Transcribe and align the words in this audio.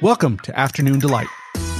Welcome 0.00 0.38
to 0.38 0.58
Afternoon 0.58 1.00
Delight, 1.00 1.28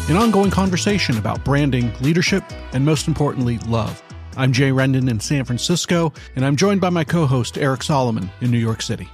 an 0.08 0.16
ongoing 0.16 0.50
conversation 0.50 1.18
about 1.18 1.44
branding, 1.44 1.92
leadership, 2.00 2.44
and 2.72 2.84
most 2.84 3.08
importantly, 3.08 3.58
love. 3.66 4.02
I'm 4.36 4.52
Jay 4.52 4.70
Rendon 4.70 5.10
in 5.10 5.18
San 5.18 5.44
Francisco, 5.44 6.12
and 6.36 6.44
I'm 6.44 6.54
joined 6.54 6.80
by 6.80 6.90
my 6.90 7.04
co 7.04 7.26
host, 7.26 7.58
Eric 7.58 7.82
Solomon, 7.82 8.30
in 8.40 8.50
New 8.50 8.58
York 8.58 8.82
City. 8.82 9.08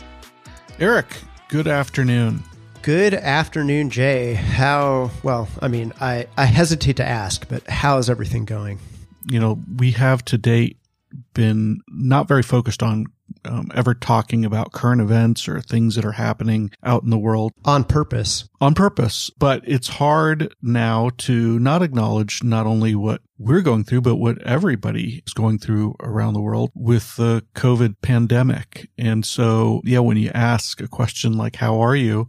Eric, 0.79 1.07
good 1.49 1.69
afternoon. 1.69 2.43
Good 2.83 3.15
afternoon, 3.15 3.89
Jay. 3.89 4.35
How, 4.35 5.11
well, 5.23 5.49
I 5.63 5.69
mean, 5.69 5.93
I, 6.01 6.27
I 6.37 6.45
hesitate 6.45 6.97
to 6.97 7.07
ask, 7.07 7.49
but 7.49 7.67
how 7.67 7.97
is 7.99 8.11
everything 8.11 8.45
going? 8.45 8.79
You 9.31 9.41
know, 9.41 9.61
we 9.77 9.93
have 9.93 10.25
to 10.27 10.39
date 10.39 10.79
been 11.33 11.81
not 11.89 12.29
very 12.29 12.43
focused 12.43 12.83
on 12.83 13.07
um, 13.45 13.71
ever 13.75 13.95
talking 13.95 14.45
about 14.45 14.73
current 14.73 15.01
events 15.01 15.49
or 15.49 15.61
things 15.61 15.95
that 15.95 16.05
are 16.05 16.13
happening 16.13 16.71
out 16.83 17.03
in 17.03 17.11
the 17.11 17.19
world 17.19 17.53
on 17.65 17.85
purpose. 17.85 18.49
On 18.61 18.75
purpose. 18.75 19.31
But 19.39 19.63
it's 19.65 19.89
hard 19.89 20.55
now 20.63 21.11
to 21.19 21.59
not 21.59 21.83
acknowledge 21.83 22.43
not 22.43 22.67
only 22.67 22.95
what 22.95 23.23
we're 23.39 23.61
going 23.61 23.85
through, 23.85 24.03
but 24.03 24.17
what 24.17 24.41
everybody 24.43 25.23
is 25.27 25.33
going 25.35 25.59
through 25.59 25.95
around 26.01 26.35
the 26.35 26.41
world 26.41 26.71
with 26.75 27.17
the 27.17 27.45
COVID 27.55 27.97
pandemic. 28.03 28.89
And 28.97 29.25
so, 29.25 29.83
yeah, 29.85 29.99
when 29.99 30.17
you 30.17 30.31
ask 30.35 30.81
a 30.81 30.89
question 30.89 31.35
like, 31.35 31.57
how 31.57 31.81
are 31.81 31.97
you? 31.97 32.29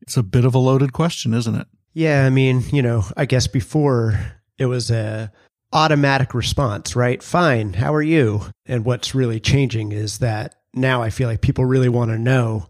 It's 0.00 0.16
a 0.16 0.22
bit 0.22 0.44
of 0.44 0.54
a 0.54 0.58
loaded 0.58 0.92
question, 0.92 1.34
isn't 1.34 1.54
it? 1.54 1.66
Yeah. 1.92 2.24
I 2.24 2.30
mean, 2.30 2.62
you 2.72 2.82
know, 2.82 3.04
I 3.16 3.24
guess 3.24 3.46
before 3.46 4.18
it 4.58 4.66
was 4.66 4.90
a, 4.90 5.32
automatic 5.72 6.34
response, 6.34 6.96
right? 6.96 7.22
Fine. 7.22 7.74
How 7.74 7.94
are 7.94 8.02
you? 8.02 8.42
And 8.66 8.84
what's 8.84 9.14
really 9.14 9.40
changing 9.40 9.92
is 9.92 10.18
that 10.18 10.56
now 10.74 11.02
I 11.02 11.10
feel 11.10 11.28
like 11.28 11.40
people 11.40 11.64
really 11.64 11.88
want 11.88 12.10
to 12.10 12.18
know. 12.18 12.68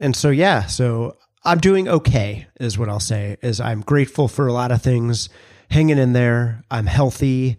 And 0.00 0.16
so, 0.16 0.30
yeah, 0.30 0.66
so 0.66 1.16
I'm 1.44 1.58
doing 1.58 1.88
okay, 1.88 2.46
is 2.58 2.78
what 2.78 2.88
I'll 2.88 3.00
say, 3.00 3.36
is 3.42 3.60
I'm 3.60 3.80
grateful 3.80 4.28
for 4.28 4.46
a 4.46 4.52
lot 4.52 4.72
of 4.72 4.82
things, 4.82 5.28
hanging 5.70 5.98
in 5.98 6.12
there. 6.12 6.62
I'm 6.70 6.86
healthy. 6.86 7.58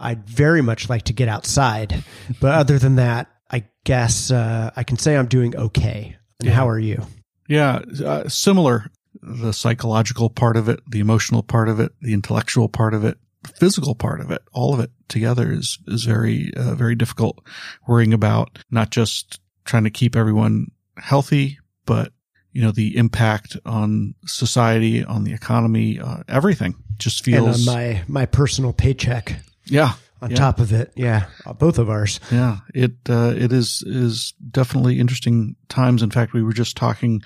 I'd 0.00 0.26
very 0.28 0.62
much 0.62 0.88
like 0.88 1.02
to 1.04 1.12
get 1.12 1.28
outside. 1.28 2.04
But 2.40 2.54
other 2.54 2.78
than 2.78 2.96
that, 2.96 3.30
I 3.50 3.64
guess 3.84 4.30
uh, 4.30 4.70
I 4.74 4.82
can 4.82 4.98
say 4.98 5.16
I'm 5.16 5.26
doing 5.26 5.56
okay. 5.56 6.16
And 6.40 6.48
yeah. 6.48 6.54
how 6.54 6.68
are 6.68 6.78
you? 6.78 7.06
Yeah, 7.48 7.80
uh, 8.04 8.28
similar. 8.28 8.90
The 9.22 9.52
psychological 9.52 10.28
part 10.28 10.56
of 10.56 10.68
it, 10.68 10.80
the 10.88 11.00
emotional 11.00 11.42
part 11.42 11.68
of 11.68 11.80
it, 11.80 11.92
the 12.00 12.12
intellectual 12.12 12.68
part 12.68 12.92
of 12.92 13.04
it, 13.04 13.16
physical 13.46 13.94
part 13.94 14.20
of 14.20 14.30
it, 14.30 14.42
all 14.52 14.74
of 14.74 14.80
it 14.80 14.90
together 15.08 15.52
is, 15.52 15.78
is 15.86 16.04
very, 16.04 16.52
uh, 16.56 16.74
very 16.74 16.94
difficult 16.94 17.44
worrying 17.86 18.14
about 18.14 18.58
not 18.70 18.90
just 18.90 19.40
trying 19.64 19.84
to 19.84 19.90
keep 19.90 20.16
everyone 20.16 20.70
healthy, 20.98 21.58
but 21.86 22.12
you 22.52 22.62
know, 22.62 22.70
the 22.70 22.96
impact 22.96 23.56
on 23.66 24.14
society, 24.26 25.04
on 25.04 25.24
the 25.24 25.32
economy, 25.32 25.98
uh, 25.98 26.22
everything 26.28 26.76
just 26.98 27.24
feels 27.24 27.66
and 27.66 27.68
on 27.68 27.74
my, 27.74 28.02
my 28.06 28.26
personal 28.26 28.72
paycheck. 28.72 29.36
Yeah. 29.64 29.94
On 30.22 30.30
yeah. 30.30 30.36
top 30.36 30.60
of 30.60 30.72
it. 30.72 30.92
Yeah. 30.94 31.26
Both 31.58 31.78
of 31.78 31.90
ours. 31.90 32.20
Yeah. 32.30 32.58
It, 32.72 32.92
uh, 33.08 33.34
it 33.36 33.52
is, 33.52 33.82
is 33.86 34.32
definitely 34.50 35.00
interesting 35.00 35.56
times. 35.68 36.02
In 36.02 36.10
fact, 36.10 36.32
we 36.32 36.42
were 36.42 36.52
just 36.52 36.76
talking 36.76 37.22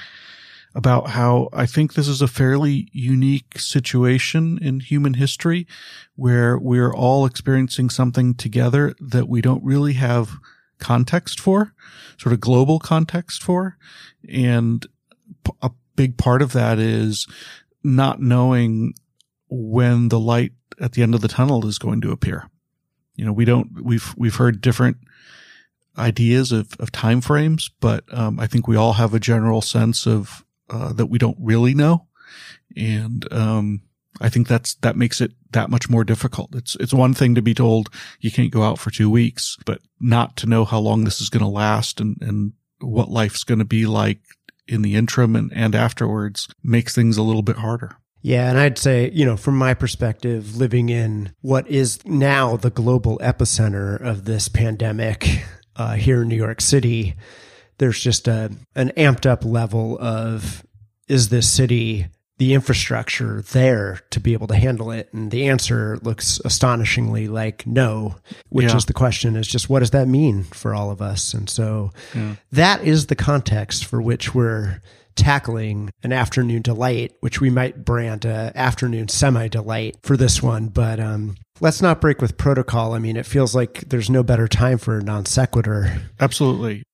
about 0.79 1.09
how 1.09 1.49
I 1.53 1.67
think 1.67 1.95
this 1.95 2.07
is 2.07 2.23
a 2.23 2.29
fairly 2.29 2.89
unique 2.93 3.59
situation 3.59 4.61
in 4.63 4.79
human 4.79 5.15
history 5.15 5.67
where 6.15 6.57
we're 6.57 6.95
all 6.95 7.27
experiencing 7.27 7.91
something 7.91 8.33
together 8.33 8.95
that 9.01 9.29
we 9.29 9.41
don't 9.41 9.65
really 9.65 9.95
have 9.95 10.31
context 10.79 11.41
for, 11.41 11.75
sort 12.17 12.33
of 12.33 12.39
global 12.39 12.79
context 12.79 13.43
for. 13.43 13.77
And 14.33 14.87
a 15.63 15.73
big 15.97 16.17
part 16.17 16.43
of 16.43 16.53
that 16.53 16.79
is 16.79 17.27
not 17.83 18.23
knowing 18.23 18.95
when 19.51 20.11
the 20.11 20.21
light 20.21 20.53
at 20.81 20.93
the 20.93 21.03
end 21.03 21.13
of 21.13 21.23
the 21.23 21.27
tunnel 21.27 21.67
is 21.67 21.81
going 21.81 22.03
to 22.03 22.13
appear. 22.13 22.49
You 23.17 23.25
know, 23.25 23.33
we 23.33 23.45
don't, 23.45 23.83
we've, 23.83 24.15
we've 24.17 24.37
heard 24.37 24.61
different 24.61 24.99
ideas 25.99 26.53
of, 26.53 26.77
of 26.79 26.93
time 26.93 27.21
frames, 27.21 27.69
but 27.81 28.05
um, 28.13 28.39
I 28.39 28.47
think 28.47 28.69
we 28.69 28.77
all 28.77 28.93
have 28.93 29.13
a 29.13 29.19
general 29.19 29.61
sense 29.61 30.07
of 30.07 30.45
uh, 30.71 30.93
that 30.93 31.07
we 31.07 31.19
don't 31.19 31.39
really 31.41 31.75
know. 31.75 32.07
And, 32.77 33.31
um, 33.33 33.83
I 34.21 34.29
think 34.29 34.49
that's, 34.49 34.75
that 34.77 34.97
makes 34.97 35.21
it 35.21 35.33
that 35.53 35.71
much 35.71 35.89
more 35.89 36.03
difficult. 36.03 36.55
It's, 36.55 36.75
it's 36.77 36.93
one 36.93 37.15
thing 37.15 37.35
to 37.37 37.43
be 37.43 37.55
told 37.55 37.89
you 38.21 38.33
can't 38.33 38.51
go 38.51 38.63
out 38.63 38.79
for 38.79 38.91
two 38.91 39.09
weeks, 39.09 39.57
but 39.65 39.81
not 40.01 40.37
to 40.39 40.47
know 40.47 40.65
how 40.65 40.81
long 40.81 41.05
this 41.05 41.21
is 41.21 41.29
going 41.29 41.45
to 41.45 41.49
last 41.49 42.01
and, 42.01 42.17
and 42.21 42.53
what 42.81 43.11
life's 43.11 43.45
going 43.45 43.61
to 43.61 43.65
be 43.65 43.87
like 43.87 44.21
in 44.67 44.83
the 44.83 44.97
interim 44.97 45.37
and, 45.37 45.53
and 45.55 45.75
afterwards 45.75 46.49
makes 46.65 46.95
things 46.95 47.17
a 47.17 47.23
little 47.23 47.43
bit 47.43 47.57
harder. 47.57 47.97
Yeah. 48.21 48.51
And 48.51 48.59
I'd 48.59 48.79
say, 48.79 49.11
you 49.13 49.25
know, 49.25 49.37
from 49.37 49.57
my 49.57 49.75
perspective, 49.75 50.57
living 50.57 50.89
in 50.89 51.33
what 51.41 51.69
is 51.69 52.05
now 52.05 52.57
the 52.57 52.71
global 52.71 53.19
epicenter 53.19 54.01
of 54.01 54.25
this 54.25 54.49
pandemic 54.49 55.45
uh, 55.77 55.95
here 55.95 56.23
in 56.23 56.29
New 56.29 56.37
York 56.37 56.61
City, 56.61 57.15
there's 57.79 57.99
just 57.99 58.29
a 58.29 58.51
an 58.75 58.93
amped 58.97 59.27
up 59.27 59.45
level 59.45 59.99
of 60.01 60.65
is 61.09 61.31
this 61.31 61.49
city 61.49 62.07
the 62.39 62.55
infrastructure 62.55 63.43
there 63.53 64.01
to 64.11 64.21
be 64.21 64.33
able 64.33 64.47
to 64.47 64.55
handle 64.55 64.91
it? 64.91 65.13
And 65.13 65.31
the 65.31 65.49
answer 65.49 65.99
looks 66.03 66.41
astonishingly 66.45 67.29
like 67.29 67.67
no, 67.67 68.17
which 68.49 68.69
yeah. 68.69 68.77
is 68.77 68.85
the 68.87 68.93
question 68.93 69.37
is 69.37 69.47
just 69.47 69.69
what 69.69 69.81
does 69.81 69.91
that 69.91 70.09
mean 70.09 70.45
for 70.45 70.75
all 70.75 70.91
of 70.91 71.03
us? 71.03 71.35
And 71.35 71.51
so 71.51 71.91
yeah. 72.15 72.37
that 72.53 72.85
is 72.85 73.07
the 73.07 73.17
context 73.17 73.85
for 73.85 74.01
which 74.01 74.35
we're 74.35 74.81
tackling 75.17 75.91
an 76.05 76.13
afternoon 76.13 76.63
delight, 76.63 77.13
which 77.21 77.41
we 77.41 77.51
might 77.51 77.85
brand 77.85 78.25
a 78.25 78.53
afternoon 78.55 79.09
semi 79.09 79.49
delight 79.49 79.97
for 80.03 80.17
this 80.17 80.41
one. 80.41 80.69
But 80.69 81.01
um, 81.01 81.35
let's 81.59 81.83
not 81.83 82.01
break 82.01 82.23
with 82.23 82.39
protocol. 82.39 82.95
I 82.95 83.01
mean, 83.01 83.17
it 83.17 83.27
feels 83.27 83.53
like 83.53 83.81
there's 83.89 84.09
no 84.09 84.23
better 84.23 84.47
time 84.47 84.79
for 84.79 84.99
a 84.99 85.03
non 85.03 85.27
sequitur. 85.27 86.03
Absolutely 86.21 86.85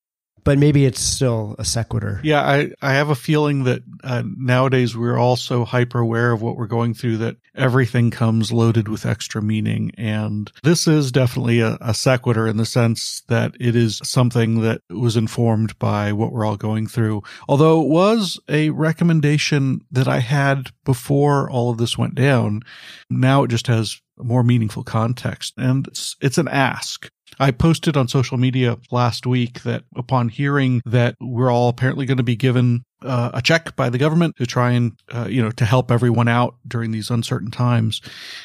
but 0.44 0.58
maybe 0.58 0.84
it's 0.84 1.00
still 1.00 1.56
a 1.58 1.64
sequitur. 1.64 2.20
Yeah, 2.22 2.42
I, 2.42 2.70
I 2.82 2.92
have 2.92 3.08
a 3.08 3.14
feeling 3.14 3.64
that 3.64 3.82
uh, 4.02 4.22
nowadays 4.24 4.96
we're 4.96 5.18
all 5.18 5.36
so 5.36 5.64
hyper 5.64 5.98
aware 5.98 6.32
of 6.32 6.42
what 6.42 6.56
we're 6.56 6.66
going 6.66 6.94
through 6.94 7.16
that 7.18 7.36
everything 7.54 8.10
comes 8.10 8.52
loaded 8.52 8.88
with 8.88 9.06
extra 9.06 9.40
meaning. 9.40 9.90
And 9.96 10.52
this 10.62 10.86
is 10.86 11.10
definitely 11.10 11.60
a, 11.60 11.78
a 11.80 11.94
sequitur 11.94 12.46
in 12.46 12.58
the 12.58 12.66
sense 12.66 13.22
that 13.28 13.54
it 13.58 13.74
is 13.74 14.00
something 14.04 14.60
that 14.60 14.82
was 14.90 15.16
informed 15.16 15.78
by 15.78 16.12
what 16.12 16.32
we're 16.32 16.44
all 16.44 16.56
going 16.56 16.86
through. 16.86 17.22
Although 17.48 17.82
it 17.82 17.88
was 17.88 18.38
a 18.48 18.70
recommendation 18.70 19.80
that 19.90 20.08
I 20.08 20.18
had 20.18 20.70
before 20.84 21.50
all 21.50 21.70
of 21.70 21.78
this 21.78 21.96
went 21.96 22.14
down. 22.14 22.62
Now 23.08 23.44
it 23.44 23.48
just 23.48 23.66
has 23.68 24.00
more 24.18 24.44
meaningful 24.44 24.84
context 24.84 25.54
and 25.56 25.86
it's, 25.88 26.16
it's 26.20 26.38
an 26.38 26.48
ask. 26.48 27.10
I 27.38 27.50
posted 27.50 27.96
on 27.96 28.08
social 28.08 28.38
media 28.38 28.78
last 28.90 29.26
week 29.26 29.62
that 29.62 29.84
upon 29.96 30.28
hearing 30.28 30.82
that 30.84 31.16
we're 31.20 31.50
all 31.50 31.68
apparently 31.68 32.06
going 32.06 32.18
to 32.18 32.22
be 32.22 32.36
given 32.36 32.84
uh, 33.02 33.30
a 33.34 33.42
check 33.42 33.76
by 33.76 33.90
the 33.90 33.98
government 33.98 34.36
to 34.36 34.46
try 34.46 34.72
and 34.72 34.92
uh, 35.12 35.26
you 35.28 35.42
know 35.42 35.50
to 35.50 35.64
help 35.64 35.90
everyone 35.90 36.28
out 36.28 36.56
during 36.66 36.90
these 36.90 37.10
uncertain 37.10 37.50
times, 37.50 38.00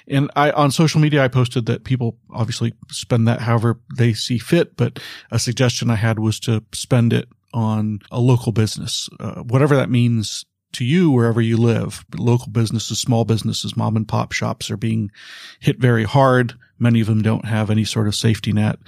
and 0.08 0.30
I 0.36 0.52
on 0.52 0.72
social 0.72 1.00
media 1.00 1.24
I 1.24 1.28
posted 1.28 1.66
that 1.68 1.84
people 1.84 2.18
obviously 2.32 2.74
spend 2.90 3.28
that 3.28 3.42
however 3.42 3.80
they 3.96 4.14
see 4.14 4.38
fit, 4.38 4.76
but 4.76 5.00
a 5.32 5.40
suggestion 5.40 5.90
I 5.90 5.96
had 5.96 6.20
was 6.20 6.40
to 6.42 6.64
spend 6.74 7.14
it 7.14 7.30
on 7.54 8.00
a 8.12 8.20
local 8.20 8.52
business, 8.52 9.10
uh, 9.20 9.42
whatever 9.42 9.76
that 9.76 9.90
means 9.90 10.46
to 10.74 10.86
you 10.86 11.12
wherever 11.12 11.42
you 11.42 11.58
live. 11.58 12.06
Local 12.18 12.52
businesses, 12.52 13.00
small 13.00 13.26
businesses, 13.26 13.76
mom 13.76 13.96
and 13.96 14.08
pop 14.08 14.32
shops 14.32 14.70
are 14.70 14.78
being 14.78 15.12
hit 15.60 15.80
very 15.80 16.04
hard. 16.04 16.54
Many 16.80 17.02
of 17.02 17.08
them 17.08 17.22
don't 17.22 17.46
have 17.46 17.70
any 17.70 17.84
sort 17.84 18.08
of 18.08 18.16
safety 18.16 18.54
net 18.54 18.80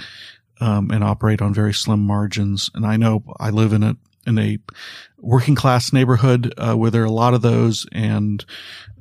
um, 0.59 0.89
and 0.91 1.03
operate 1.03 1.41
on 1.41 1.53
very 1.53 1.73
slim 1.73 1.99
margins. 1.99 2.69
And 2.73 2.85
I 2.85 2.97
know 2.97 3.23
I 3.39 3.49
live 3.49 3.73
in 3.73 3.83
a 3.83 3.97
in 4.25 4.37
a 4.37 4.59
working 5.21 5.55
class 5.55 5.93
neighborhood 5.93 6.53
uh, 6.57 6.73
where 6.73 6.91
there 6.91 7.03
are 7.03 7.05
a 7.05 7.11
lot 7.11 7.33
of 7.33 7.41
those, 7.41 7.85
and 7.91 8.43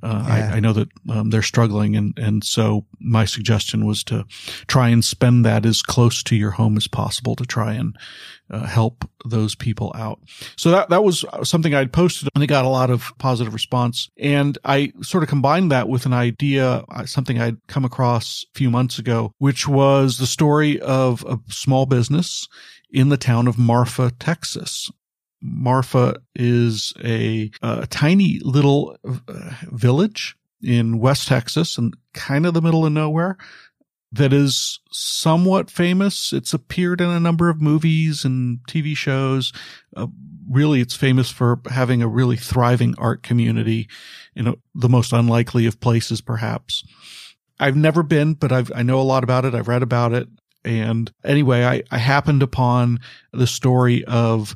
uh, 0.03 0.25
yeah. 0.27 0.51
I, 0.53 0.57
I, 0.57 0.61
know 0.61 0.73
that 0.73 0.89
um, 1.09 1.31
they're 1.31 1.43
struggling, 1.43 1.97
and 1.97 2.19
and 2.19 2.45
so 2.45 2.87
my 3.01 3.25
suggestion 3.25 3.87
was 3.87 4.05
to 4.05 4.25
try 4.67 4.89
and 4.89 5.05
spend 5.05 5.45
that 5.45 5.67
as 5.67 5.83
close 5.83 6.23
to 6.25 6.37
your 6.37 6.53
home 6.53 6.77
as 6.77 6.87
possible 6.87 7.37
to 7.37 7.45
try 7.45 7.75
and 7.75 7.97
uh, 8.51 8.67
help 8.67 9.09
those 9.25 9.55
people 9.55 9.93
out. 9.95 10.21
So 10.57 10.71
that 10.71 10.91
that 10.91 11.05
was 11.05 11.25
something 11.43 11.75
I'd 11.75 11.93
posted, 11.93 12.29
and 12.35 12.45
it 12.45 12.49
got 12.49 12.65
a 12.65 12.69
lot 12.69 12.91
of 12.91 13.13
positive 13.19 13.53
response. 13.53 14.09
And 14.19 14.57
I 14.65 14.93
sort 15.03 15.23
of 15.23 15.29
combined 15.29 15.71
that 15.73 15.89
with 15.89 16.07
an 16.07 16.13
idea, 16.15 16.85
uh, 16.89 17.07
something 17.07 17.41
I'd 17.41 17.67
come 17.67 17.85
across 17.85 18.45
a 18.55 18.59
few 18.59 18.71
months 18.71 18.99
ago, 18.99 19.33
which 19.39 19.67
was 19.69 20.19
the 20.19 20.27
story 20.27 20.81
of 20.81 21.25
a 21.25 21.39
small 21.49 21.87
business 21.87 22.49
in 22.91 23.09
the 23.09 23.17
town 23.17 23.47
of 23.47 23.59
Marfa, 23.59 24.13
Texas. 24.19 24.91
Marfa 25.43 26.17
is 26.35 26.93
a, 27.03 27.51
a 27.63 27.87
tiny 27.87 28.41
little 28.43 28.97
uh, 29.05 29.53
village 29.71 30.37
in 30.63 30.99
West 30.99 31.29
Texas 31.29 31.79
and 31.79 31.95
kind 32.13 32.45
of 32.47 32.55
the 32.55 32.63
middle 32.63 32.85
of 32.85 32.93
nowhere. 32.93 33.37
that 34.13 34.33
is 34.33 34.81
somewhat 34.91 35.71
famous. 35.71 36.33
It's 36.33 36.53
appeared 36.53 37.01
in 37.01 37.09
a 37.09 37.21
number 37.21 37.49
of 37.49 37.61
movies 37.63 38.25
and 38.25 38.59
TV 38.69 38.97
shows. 38.97 39.53
Uh, 39.97 40.09
really, 40.51 40.81
it's 40.81 40.97
famous 40.97 41.31
for 41.31 41.61
having 41.71 42.03
a 42.03 42.09
really 42.09 42.37
thriving 42.37 42.95
art 42.99 43.23
community 43.23 43.89
in 44.35 44.49
a, 44.49 44.55
the 44.75 44.89
most 44.89 45.13
unlikely 45.13 45.67
of 45.67 45.81
places, 45.81 46.21
perhaps. 46.21 46.83
I've 47.61 47.77
never 47.77 48.03
been, 48.03 48.35
but 48.35 48.53
I've, 48.53 48.73
I 48.75 48.83
know 48.83 49.01
a 49.01 49.03
lot 49.03 49.23
about 49.23 49.45
it. 49.45 49.55
I've 49.55 49.69
read 49.69 49.83
about 49.83 50.13
it. 50.13 50.29
And 50.65 51.11
anyway, 51.25 51.65
I, 51.65 51.83
I 51.91 51.99
happened 51.99 52.43
upon 52.43 53.01
the 53.33 53.47
story 53.47 54.05
of 54.05 54.55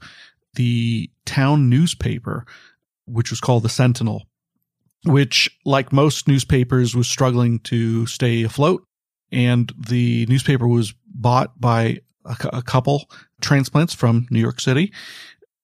the 0.55 1.11
town 1.25 1.69
newspaper, 1.69 2.45
which 3.07 3.31
was 3.31 3.41
called 3.41 3.63
the 3.63 3.69
Sentinel, 3.69 4.27
which, 5.05 5.51
like 5.65 5.93
most 5.93 6.29
newspapers, 6.29 6.95
was 6.95 7.07
struggling 7.07 7.59
to 7.61 8.07
stay 8.07 8.43
afloat. 8.43 8.85
And 9.33 9.73
the 9.77 10.27
newspaper 10.27 10.67
was 10.69 10.95
bought 11.07 11.61
by 11.61 12.01
a, 12.25 12.37
a 12.53 12.63
couple 12.63 13.09
transplants 13.41 13.95
from 13.95 14.27
New 14.31 14.41
York 14.41 14.61
City 14.61 14.93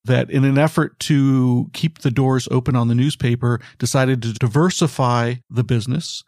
that 0.04 0.31
in 0.31 0.44
an 0.44 0.58
effort 0.58 0.98
to 0.98 1.70
keep 1.72 1.98
the 1.98 2.10
doors 2.10 2.48
open 2.50 2.75
on 2.75 2.88
the 2.88 2.94
newspaper 2.94 3.60
decided 3.78 4.22
to 4.22 4.32
diversify 4.32 5.34
the 5.50 5.62
business 5.62 6.25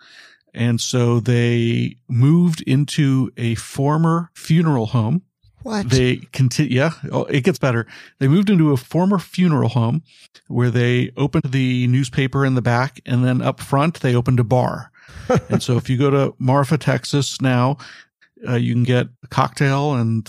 and 0.55 0.81
so 0.81 1.21
they 1.21 1.97
moved 2.09 2.63
into 2.63 3.33
a 3.37 3.55
former 3.55 4.31
funeral 4.35 4.87
home. 4.87 5.23
What? 5.63 5.91
They 5.91 6.17
continue. 6.33 6.77
Yeah, 6.77 6.93
oh, 7.11 7.25
it 7.25 7.43
gets 7.43 7.59
better. 7.59 7.87
They 8.19 8.29
moved 8.29 8.51
into 8.51 8.73
a 8.73 8.77
former 8.77 9.19
funeral 9.19 9.69
home 9.69 10.03
where 10.49 10.71
they 10.71 11.13
opened 11.17 11.53
the 11.53 11.87
newspaper 11.87 12.45
in 12.45 12.55
the 12.55 12.63
back 12.63 13.01
and 13.07 13.25
then 13.25 13.43
up 13.43 13.61
front 13.61 14.01
they 14.01 14.15
opened 14.15 14.41
a 14.41 14.45
bar. 14.45 14.91
and 15.49 15.63
so 15.63 15.77
if 15.77 15.89
you 15.89 15.97
go 15.97 16.11
to 16.11 16.35
Marfa, 16.39 16.79
Texas 16.79 17.41
now, 17.41 17.77
uh, 18.49 18.57
you 18.57 18.75
can 18.75 18.83
get 18.83 19.07
a 19.23 19.29
cocktail 19.29 19.95
and 19.95 20.29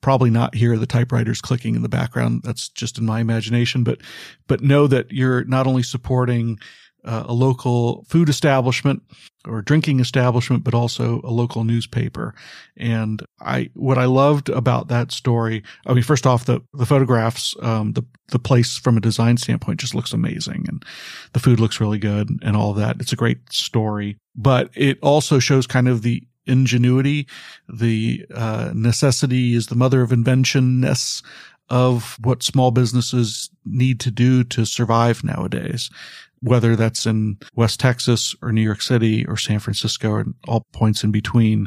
probably 0.00 0.30
not 0.30 0.54
hear 0.54 0.76
the 0.76 0.86
typewriters 0.86 1.40
clicking 1.40 1.74
in 1.74 1.82
the 1.82 1.88
background. 1.88 2.42
That's 2.44 2.68
just 2.68 2.98
in 2.98 3.06
my 3.06 3.20
imagination, 3.20 3.84
but, 3.84 4.00
but 4.46 4.60
know 4.60 4.86
that 4.86 5.10
you're 5.10 5.44
not 5.44 5.66
only 5.66 5.82
supporting 5.82 6.58
uh, 7.04 7.24
a 7.26 7.32
local 7.32 8.04
food 8.08 8.28
establishment 8.28 9.02
or 9.46 9.62
drinking 9.62 10.00
establishment, 10.00 10.64
but 10.64 10.74
also 10.74 11.20
a 11.22 11.30
local 11.30 11.64
newspaper. 11.64 12.34
And 12.76 13.24
I, 13.40 13.70
what 13.74 13.98
I 13.98 14.04
loved 14.04 14.48
about 14.48 14.88
that 14.88 15.12
story, 15.12 15.62
I 15.86 15.94
mean, 15.94 16.02
first 16.02 16.26
off, 16.26 16.44
the, 16.44 16.60
the 16.74 16.86
photographs, 16.86 17.54
um, 17.62 17.92
the, 17.92 18.02
the 18.28 18.38
place 18.38 18.76
from 18.76 18.96
a 18.96 19.00
design 19.00 19.36
standpoint 19.36 19.80
just 19.80 19.94
looks 19.94 20.12
amazing 20.12 20.66
and 20.68 20.84
the 21.32 21.40
food 21.40 21.60
looks 21.60 21.80
really 21.80 21.98
good 21.98 22.28
and 22.42 22.56
all 22.56 22.74
that. 22.74 22.96
It's 23.00 23.12
a 23.12 23.16
great 23.16 23.52
story, 23.52 24.18
but 24.34 24.70
it 24.74 24.98
also 25.02 25.38
shows 25.38 25.66
kind 25.66 25.88
of 25.88 26.02
the 26.02 26.22
ingenuity, 26.46 27.26
the, 27.68 28.26
uh, 28.34 28.72
necessity 28.74 29.54
is 29.54 29.66
the 29.66 29.76
mother 29.76 30.02
of 30.02 30.10
inventionness 30.10 31.22
of 31.70 32.16
what 32.22 32.42
small 32.42 32.70
businesses 32.70 33.50
need 33.64 34.00
to 34.00 34.10
do 34.10 34.42
to 34.42 34.64
survive 34.64 35.22
nowadays 35.22 35.90
whether 36.40 36.76
that's 36.76 37.06
in 37.06 37.38
West 37.54 37.80
Texas 37.80 38.34
or 38.42 38.52
New 38.52 38.62
York 38.62 38.82
City 38.82 39.26
or 39.26 39.36
San 39.36 39.58
Francisco 39.58 40.10
or 40.10 40.24
all 40.46 40.66
points 40.72 41.04
in 41.04 41.10
between. 41.10 41.66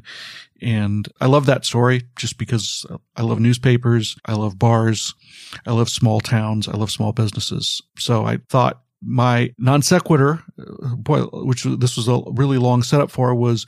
And 0.61 1.07
I 1.19 1.25
love 1.25 1.45
that 1.47 1.65
story 1.65 2.03
just 2.15 2.37
because 2.37 2.85
I 3.15 3.23
love 3.23 3.39
newspapers. 3.39 4.15
I 4.25 4.33
love 4.33 4.59
bars. 4.59 5.13
I 5.65 5.71
love 5.71 5.89
small 5.89 6.19
towns. 6.19 6.67
I 6.67 6.73
love 6.77 6.91
small 6.91 7.11
businesses. 7.11 7.81
So 7.97 8.25
I 8.25 8.37
thought 8.49 8.81
my 9.01 9.53
non 9.57 9.81
sequitur, 9.81 10.43
uh, 10.59 10.95
boy, 10.95 11.21
which 11.33 11.63
this 11.63 11.97
was 11.97 12.07
a 12.07 12.21
really 12.33 12.59
long 12.59 12.83
setup 12.83 13.09
for 13.09 13.33
was, 13.33 13.65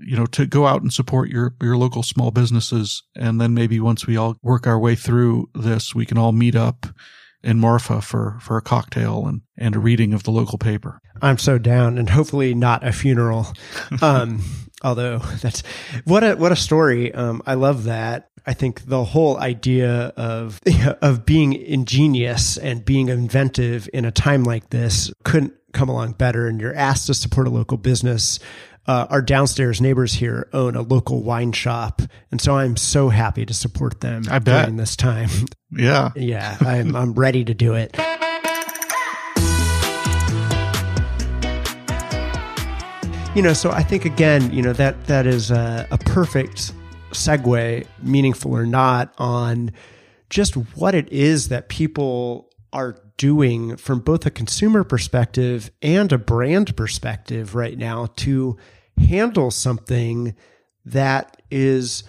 you 0.00 0.16
know, 0.16 0.26
to 0.26 0.46
go 0.46 0.66
out 0.66 0.82
and 0.82 0.92
support 0.92 1.30
your, 1.30 1.54
your 1.62 1.76
local 1.76 2.02
small 2.02 2.32
businesses. 2.32 3.04
And 3.14 3.40
then 3.40 3.54
maybe 3.54 3.78
once 3.78 4.06
we 4.06 4.16
all 4.16 4.36
work 4.42 4.66
our 4.66 4.78
way 4.78 4.96
through 4.96 5.48
this, 5.54 5.94
we 5.94 6.04
can 6.04 6.18
all 6.18 6.32
meet 6.32 6.56
up 6.56 6.86
in 7.42 7.58
Marfa 7.58 8.00
for, 8.00 8.38
for 8.40 8.56
a 8.56 8.62
cocktail 8.62 9.26
and, 9.26 9.42
and 9.56 9.74
a 9.74 9.78
reading 9.78 10.14
of 10.14 10.22
the 10.22 10.30
local 10.30 10.58
paper. 10.58 11.00
I'm 11.20 11.38
so 11.38 11.58
down 11.58 11.98
and 11.98 12.10
hopefully 12.10 12.54
not 12.54 12.86
a 12.86 12.92
funeral. 12.92 13.46
Um, 14.00 14.42
although 14.82 15.18
that's 15.18 15.62
what 16.04 16.24
a, 16.24 16.34
what 16.34 16.50
a 16.50 16.56
story. 16.56 17.12
Um, 17.14 17.42
I 17.46 17.54
love 17.54 17.84
that. 17.84 18.30
I 18.46 18.54
think 18.54 18.86
the 18.86 19.04
whole 19.04 19.38
idea 19.38 20.12
of, 20.16 20.60
of 21.02 21.24
being 21.24 21.52
ingenious 21.52 22.56
and 22.56 22.84
being 22.84 23.08
inventive 23.08 23.88
in 23.92 24.04
a 24.04 24.10
time 24.10 24.44
like 24.44 24.70
this 24.70 25.12
couldn't 25.24 25.54
come 25.72 25.88
along 25.88 26.12
better. 26.12 26.48
And 26.48 26.60
you're 26.60 26.74
asked 26.74 27.06
to 27.06 27.14
support 27.14 27.46
a 27.46 27.50
local 27.50 27.76
business 27.76 28.38
uh, 28.86 29.06
our 29.10 29.22
downstairs 29.22 29.80
neighbors 29.80 30.14
here 30.14 30.48
own 30.52 30.74
a 30.76 30.82
local 30.82 31.22
wine 31.22 31.52
shop, 31.52 32.02
and 32.30 32.40
so 32.40 32.56
I'm 32.56 32.76
so 32.76 33.08
happy 33.10 33.46
to 33.46 33.54
support 33.54 34.00
them 34.00 34.24
I 34.30 34.38
bet. 34.38 34.64
during 34.66 34.76
this 34.76 34.96
time. 34.96 35.28
Yeah, 35.74 36.10
yeah, 36.14 36.58
I'm 36.60 36.94
I'm 36.94 37.14
ready 37.14 37.46
to 37.46 37.54
do 37.54 37.72
it. 37.72 37.96
You 43.34 43.40
know, 43.40 43.54
so 43.54 43.70
I 43.70 43.82
think 43.82 44.04
again, 44.04 44.52
you 44.52 44.60
know 44.60 44.74
that 44.74 45.06
that 45.06 45.26
is 45.26 45.50
a, 45.50 45.88
a 45.90 45.96
perfect 45.96 46.74
segue, 47.12 47.86
meaningful 48.02 48.54
or 48.54 48.66
not, 48.66 49.14
on 49.16 49.70
just 50.28 50.52
what 50.76 50.94
it 50.94 51.10
is 51.10 51.48
that 51.48 51.70
people 51.70 52.50
are 52.72 53.00
doing 53.16 53.76
from 53.76 54.00
both 54.00 54.26
a 54.26 54.30
consumer 54.30 54.84
perspective 54.84 55.70
and 55.82 56.12
a 56.12 56.18
brand 56.18 56.76
perspective 56.76 57.54
right 57.54 57.76
now 57.76 58.06
to 58.16 58.56
handle 58.98 59.50
something 59.50 60.34
that 60.84 61.40
is 61.50 62.04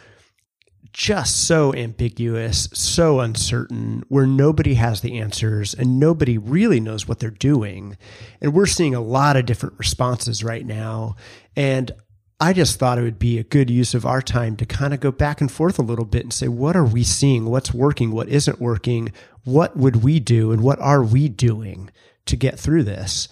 just 0.93 1.47
so 1.47 1.73
ambiguous, 1.73 2.69
so 2.73 3.19
uncertain, 3.19 4.03
where 4.09 4.27
nobody 4.27 4.75
has 4.75 5.01
the 5.01 5.19
answers 5.19 5.73
and 5.73 5.99
nobody 5.99 6.37
really 6.37 6.79
knows 6.79 7.07
what 7.07 7.19
they're 7.19 7.31
doing. 7.31 7.97
And 8.41 8.53
we're 8.53 8.67
seeing 8.67 8.93
a 8.93 9.01
lot 9.01 9.35
of 9.35 9.47
different 9.47 9.79
responses 9.79 10.43
right 10.43 10.65
now. 10.65 11.15
And 11.55 11.91
I 12.39 12.53
just 12.53 12.79
thought 12.79 12.97
it 12.97 13.03
would 13.03 13.19
be 13.19 13.37
a 13.37 13.43
good 13.43 13.69
use 13.69 13.93
of 13.93 14.05
our 14.05 14.21
time 14.21 14.55
to 14.57 14.65
kind 14.65 14.93
of 14.93 14.99
go 14.99 15.11
back 15.11 15.39
and 15.39 15.51
forth 15.51 15.79
a 15.79 15.83
little 15.83 16.05
bit 16.05 16.23
and 16.23 16.33
say, 16.33 16.47
what 16.47 16.75
are 16.75 16.85
we 16.85 17.03
seeing? 17.03 17.45
What's 17.45 17.73
working? 17.73 18.11
What 18.11 18.29
isn't 18.29 18.59
working? 18.59 19.11
What 19.43 19.77
would 19.77 20.03
we 20.03 20.19
do? 20.19 20.51
And 20.51 20.61
what 20.61 20.79
are 20.79 21.03
we 21.03 21.29
doing 21.29 21.89
to 22.25 22.35
get 22.35 22.59
through 22.59 22.83
this? 22.83 23.27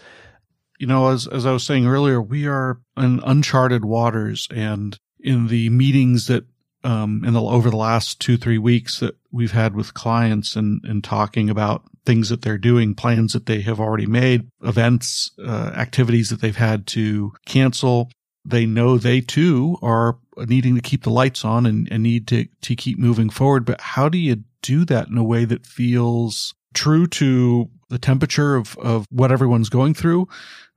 You 0.80 0.88
know, 0.88 1.09
as, 1.09 1.27
as 1.27 1.45
I 1.45 1.51
was 1.51 1.63
saying 1.63 1.86
earlier, 1.86 2.21
we 2.21 2.48
are 2.48 2.80
in 2.98 3.21
uncharted 3.24 3.86
waters 3.86 4.48
and 4.50 4.98
in 5.19 5.48
the 5.48 5.69
meetings 5.69 6.27
that 6.27 6.45
um, 6.83 7.24
in 7.24 7.33
the 7.33 7.42
over 7.42 7.70
the 7.70 7.77
last 7.77 8.20
two 8.20 8.38
three 8.38 8.58
weeks 8.58 9.00
that 9.00 9.15
we've 9.31 9.51
had 9.51 9.75
with 9.75 9.93
clients 9.93 10.55
and 10.55 10.81
and 10.84 11.03
talking 11.03 11.48
about 11.48 11.84
things 12.05 12.29
that 12.29 12.41
they're 12.41 12.58
doing, 12.58 12.96
plans 12.96 13.34
that 13.34 13.46
they 13.46 13.62
have 13.62 13.79
already 13.79 14.08
made, 14.08 14.50
events, 14.63 15.31
uh, 15.46 15.72
activities 15.75 16.29
that 16.29 16.41
they've 16.41 16.55
had 16.55 16.88
to 16.88 17.31
cancel, 17.46 18.10
they 18.43 18.65
know 18.65 18.98
they 18.98 19.21
too 19.21 19.77
are 19.81 20.17
needing 20.38 20.75
to 20.75 20.81
keep 20.81 21.03
the 21.03 21.10
lights 21.10 21.45
on 21.45 21.65
and, 21.65 21.88
and 21.91 22.03
need 22.03 22.27
to, 22.27 22.48
to 22.62 22.75
keep 22.75 22.98
moving 22.98 23.29
forward. 23.29 23.65
But 23.65 23.81
how 23.81 24.10
do 24.10 24.17
you 24.17 24.43
do 24.62 24.86
that 24.86 25.07
in 25.07 25.17
a 25.17 25.24
way 25.24 25.45
that 25.45 25.65
feels 25.65 26.53
true 26.74 27.05
to 27.05 27.69
the 27.89 28.00
temperature 28.00 28.55
of, 28.55 28.77
of 28.77 29.05
what 29.12 29.31
everyone's 29.31 29.69
going 29.69 29.93
through, 29.93 30.27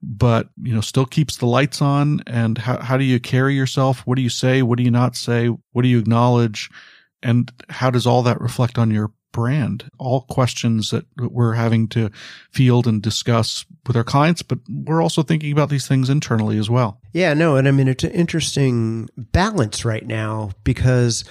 but, 0.03 0.49
you 0.63 0.75
know, 0.75 0.81
still 0.81 1.07
keeps 1.07 1.37
the 1.37 1.47
lights 1.47 1.81
on? 1.81 2.21
And 2.27 2.59
how, 2.59 2.81
how 2.81 2.97
do 2.97 3.05
you 3.05 3.21
carry 3.21 3.55
yourself? 3.55 4.01
What 4.01 4.17
do 4.17 4.23
you 4.23 4.31
say? 4.31 4.63
What 4.63 4.77
do 4.79 4.85
you 4.85 4.91
not 4.91 5.17
say? 5.17 5.49
What 5.73 5.83
do 5.83 5.89
you 5.89 5.99
acknowledge? 5.99 6.71
And 7.23 7.51
how 7.71 7.91
does 7.91 8.07
all 8.07 8.23
that 8.25 8.41
reflect 8.41 8.77
on 8.77 8.91
your 8.91 9.13
brand? 9.35 9.91
All 9.99 10.23
questions 10.23 10.89
that 10.89 11.05
we're 11.19 11.53
having 11.53 11.89
to 11.89 12.11
field 12.51 12.87
and 12.87 13.03
discuss 13.03 13.67
with 13.87 13.97
our 13.97 14.05
clients, 14.05 14.41
but 14.41 14.61
we're 14.71 15.03
also 15.03 15.23
thinking 15.23 15.53
about 15.53 15.69
these 15.69 15.87
things 15.87 16.09
internally 16.09 16.57
as 16.57 16.71
well. 16.71 16.99
Yeah, 17.13 17.35
no, 17.35 17.57
and 17.57 17.69
I 17.69 17.73
mean, 17.73 17.89
it's 17.89 18.05
an 18.05 18.13
interesting 18.13 19.11
balance 19.19 19.85
right 19.85 20.07
now 20.07 20.53
because 20.63 21.25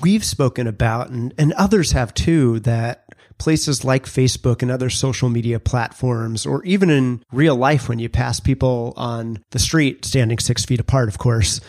we've 0.00 0.24
spoken 0.24 0.66
about, 0.66 1.10
and, 1.10 1.32
and 1.38 1.52
others 1.52 1.92
have 1.92 2.12
too, 2.14 2.58
that 2.60 3.04
places 3.38 3.84
like 3.84 4.06
Facebook 4.06 4.62
and 4.62 4.70
other 4.70 4.90
social 4.90 5.28
media 5.28 5.60
platforms, 5.60 6.46
or 6.46 6.64
even 6.64 6.90
in 6.90 7.22
real 7.30 7.54
life 7.54 7.88
when 7.88 7.98
you 7.98 8.08
pass 8.08 8.40
people 8.40 8.94
on 8.96 9.44
the 9.50 9.58
street 9.58 10.04
standing 10.04 10.38
six 10.38 10.64
feet 10.64 10.80
apart, 10.80 11.08
of 11.08 11.18
course, 11.18 11.60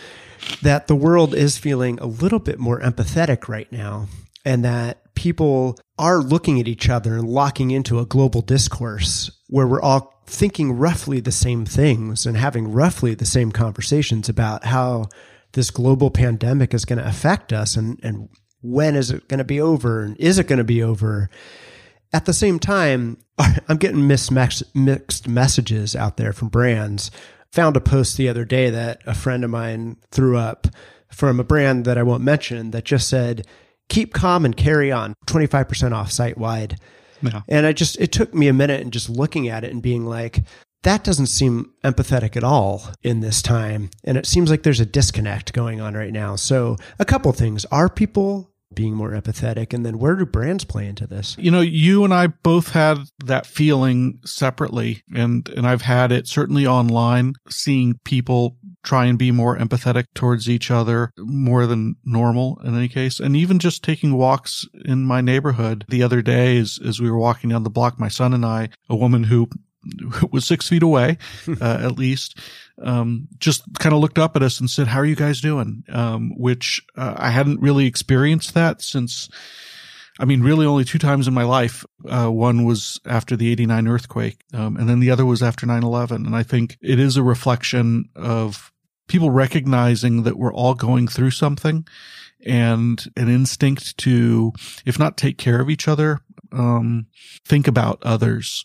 that 0.61 0.87
the 0.87 0.95
world 0.95 1.35
is 1.35 1.57
feeling 1.57 1.99
a 1.99 2.05
little 2.05 2.39
bit 2.39 2.57
more 2.57 2.79
empathetic 2.79 3.49
right 3.49 3.69
now 3.71 4.07
and 4.45 4.63
that 4.63 5.01
people 5.17 5.79
are 5.97 6.19
looking 6.19 6.59
at 6.59 6.67
each 6.67 6.89
other 6.89 7.15
and 7.15 7.27
locking 7.27 7.71
into 7.71 7.97
a 7.97 8.05
global 8.05 8.41
discourse 8.41 9.31
where 9.47 9.65
we're 9.65 9.81
all 9.81 10.21
thinking 10.27 10.77
roughly 10.77 11.19
the 11.19 11.31
same 11.31 11.65
things 11.65 12.27
and 12.27 12.37
having 12.37 12.71
roughly 12.71 13.15
the 13.15 13.25
same 13.25 13.51
conversations 13.51 14.29
about 14.29 14.63
how 14.65 15.09
this 15.53 15.71
global 15.71 16.11
pandemic 16.11 16.71
is 16.71 16.85
going 16.85 16.99
to 16.99 17.07
affect 17.07 17.51
us 17.51 17.75
and, 17.75 17.99
and 18.03 18.29
when 18.61 18.95
is 18.95 19.09
it 19.09 19.27
going 19.27 19.39
to 19.39 19.43
be 19.43 19.59
over 19.59 20.03
and 20.03 20.15
is 20.17 20.37
it 20.37 20.47
going 20.47 20.57
to 20.57 20.63
be 20.63 20.83
over? 20.83 21.31
At 22.13 22.25
the 22.25 22.33
same 22.33 22.59
time, 22.59 23.17
I'm 23.67 23.77
getting 23.77 24.05
mixed 24.05 24.31
messages 25.27 25.95
out 25.95 26.17
there 26.17 26.31
from 26.31 26.49
brands 26.49 27.09
found 27.51 27.75
a 27.75 27.81
post 27.81 28.17
the 28.17 28.29
other 28.29 28.45
day 28.45 28.69
that 28.69 29.01
a 29.07 29.15
friend 29.15 29.43
of 29.43 29.49
mine 29.49 29.97
threw 30.11 30.37
up 30.37 30.67
from 31.09 31.39
a 31.39 31.43
brand 31.43 31.85
that 31.85 31.97
I 31.97 32.03
won't 32.03 32.21
mention 32.21 32.69
that 32.71 32.83
just 32.83 33.09
said, 33.09 33.47
keep 33.89 34.13
calm 34.13 34.45
and 34.45 34.55
carry 34.55 34.91
on, 34.91 35.13
25% 35.27 35.93
off 35.93 36.11
site 36.11 36.37
wide. 36.37 36.79
Yeah. 37.21 37.41
And 37.47 37.65
I 37.65 37.73
just, 37.73 37.99
it 37.99 38.11
took 38.11 38.33
me 38.33 38.47
a 38.47 38.53
minute 38.53 38.81
and 38.81 38.93
just 38.93 39.09
looking 39.09 39.47
at 39.47 39.63
it 39.63 39.71
and 39.71 39.81
being 39.81 40.05
like, 40.05 40.43
that 40.83 41.03
doesn't 41.03 41.27
seem 41.27 41.73
empathetic 41.83 42.35
at 42.37 42.43
all 42.43 42.83
in 43.03 43.19
this 43.19 43.41
time. 43.41 43.89
And 44.03 44.17
it 44.17 44.25
seems 44.25 44.49
like 44.49 44.63
there's 44.63 44.79
a 44.79 44.85
disconnect 44.85 45.53
going 45.53 45.81
on 45.81 45.95
right 45.95 46.13
now. 46.13 46.35
So, 46.35 46.77
a 46.99 47.05
couple 47.05 47.31
things. 47.33 47.65
Are 47.65 47.89
people 47.89 48.51
being 48.73 48.93
more 48.93 49.11
empathetic? 49.11 49.73
And 49.73 49.85
then 49.85 49.97
where 49.97 50.15
do 50.15 50.25
brands 50.25 50.63
play 50.63 50.87
into 50.87 51.07
this? 51.07 51.35
You 51.39 51.51
know, 51.51 51.61
you 51.61 52.03
and 52.03 52.13
I 52.13 52.27
both 52.27 52.71
had 52.71 52.99
that 53.25 53.45
feeling 53.45 54.19
separately 54.23 55.01
and 55.15 55.47
and 55.49 55.67
I've 55.67 55.81
had 55.81 56.11
it 56.11 56.27
certainly 56.27 56.67
online 56.67 57.33
seeing 57.49 57.99
people 58.03 58.57
try 58.83 59.05
and 59.05 59.17
be 59.17 59.31
more 59.31 59.57
empathetic 59.57 60.05
towards 60.13 60.49
each 60.49 60.71
other 60.71 61.11
more 61.17 61.65
than 61.65 61.95
normal 62.05 62.59
in 62.63 62.75
any 62.75 62.87
case. 62.87 63.19
And 63.19 63.35
even 63.35 63.59
just 63.59 63.83
taking 63.83 64.13
walks 64.13 64.65
in 64.85 65.03
my 65.03 65.21
neighborhood 65.21 65.85
the 65.89 66.03
other 66.03 66.21
day 66.21 66.57
as, 66.57 66.79
as 66.85 66.99
we 66.99 67.11
were 67.11 67.17
walking 67.17 67.49
down 67.49 67.63
the 67.63 67.69
block, 67.69 67.99
my 67.99 68.07
son 68.07 68.33
and 68.33 68.45
I, 68.45 68.69
a 68.89 68.95
woman 68.95 69.23
who 69.25 69.49
was 70.31 70.45
six 70.45 70.67
feet 70.67 70.83
away, 70.83 71.17
uh, 71.61 71.79
at 71.81 71.97
least, 71.97 72.39
um, 72.81 73.27
just 73.37 73.63
kind 73.79 73.93
of 73.93 74.01
looked 74.01 74.19
up 74.19 74.35
at 74.35 74.43
us 74.43 74.59
and 74.59 74.69
said, 74.69 74.87
"How 74.87 74.99
are 74.99 75.05
you 75.05 75.15
guys 75.15 75.41
doing?" 75.41 75.83
Um, 75.89 76.33
which 76.37 76.81
uh, 76.95 77.15
I 77.17 77.31
hadn't 77.31 77.61
really 77.61 77.85
experienced 77.85 78.53
that 78.53 78.81
since. 78.81 79.29
I 80.19 80.25
mean, 80.25 80.41
really 80.41 80.65
only 80.65 80.83
two 80.83 80.97
times 80.97 81.27
in 81.27 81.33
my 81.33 81.43
life. 81.43 81.85
Uh, 82.07 82.29
one 82.29 82.65
was 82.65 82.99
after 83.05 83.35
the 83.35 83.51
89 83.51 83.87
earthquake, 83.87 84.41
um, 84.53 84.77
and 84.77 84.89
then 84.89 84.99
the 84.99 85.11
other 85.11 85.25
was 85.25 85.43
after 85.43 85.65
9 85.65 85.83
11. 85.83 86.25
And 86.25 86.35
I 86.35 86.43
think 86.43 86.77
it 86.81 86.99
is 86.99 87.17
a 87.17 87.23
reflection 87.23 88.09
of 88.15 88.71
people 89.07 89.29
recognizing 89.29 90.23
that 90.23 90.37
we're 90.37 90.53
all 90.53 90.73
going 90.73 91.07
through 91.07 91.31
something 91.31 91.87
and 92.45 93.05
an 93.15 93.29
instinct 93.29 93.97
to, 93.99 94.53
if 94.85 94.99
not 94.99 95.17
take 95.17 95.37
care 95.37 95.61
of 95.61 95.69
each 95.69 95.87
other, 95.87 96.19
um, 96.51 97.07
think 97.45 97.67
about 97.67 97.99
others. 98.03 98.63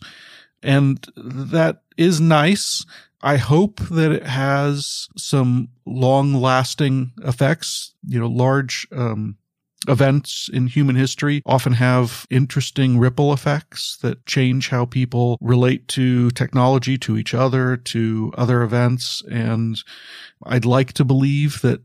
And 0.61 1.05
that 1.15 1.81
is 1.97 2.21
nice. 2.21 2.85
I 3.21 3.37
hope 3.37 3.79
that 3.89 4.11
it 4.11 4.25
has 4.25 5.07
some 5.17 5.69
long 5.85 6.33
lasting 6.33 7.13
effects, 7.23 7.93
you 8.05 8.19
know, 8.19 8.27
large, 8.27 8.87
um, 8.91 9.37
events 9.87 10.49
in 10.51 10.67
human 10.67 10.95
history 10.95 11.41
often 11.45 11.73
have 11.73 12.25
interesting 12.29 12.99
ripple 12.99 13.33
effects 13.33 13.97
that 14.01 14.25
change 14.25 14.69
how 14.69 14.85
people 14.85 15.37
relate 15.41 15.87
to 15.89 16.31
technology, 16.31 16.97
to 16.99 17.17
each 17.17 17.33
other, 17.33 17.77
to 17.77 18.33
other 18.37 18.61
events. 18.61 19.21
And 19.31 19.77
I'd 20.43 20.65
like 20.65 20.93
to 20.93 21.05
believe 21.05 21.61
that 21.61 21.81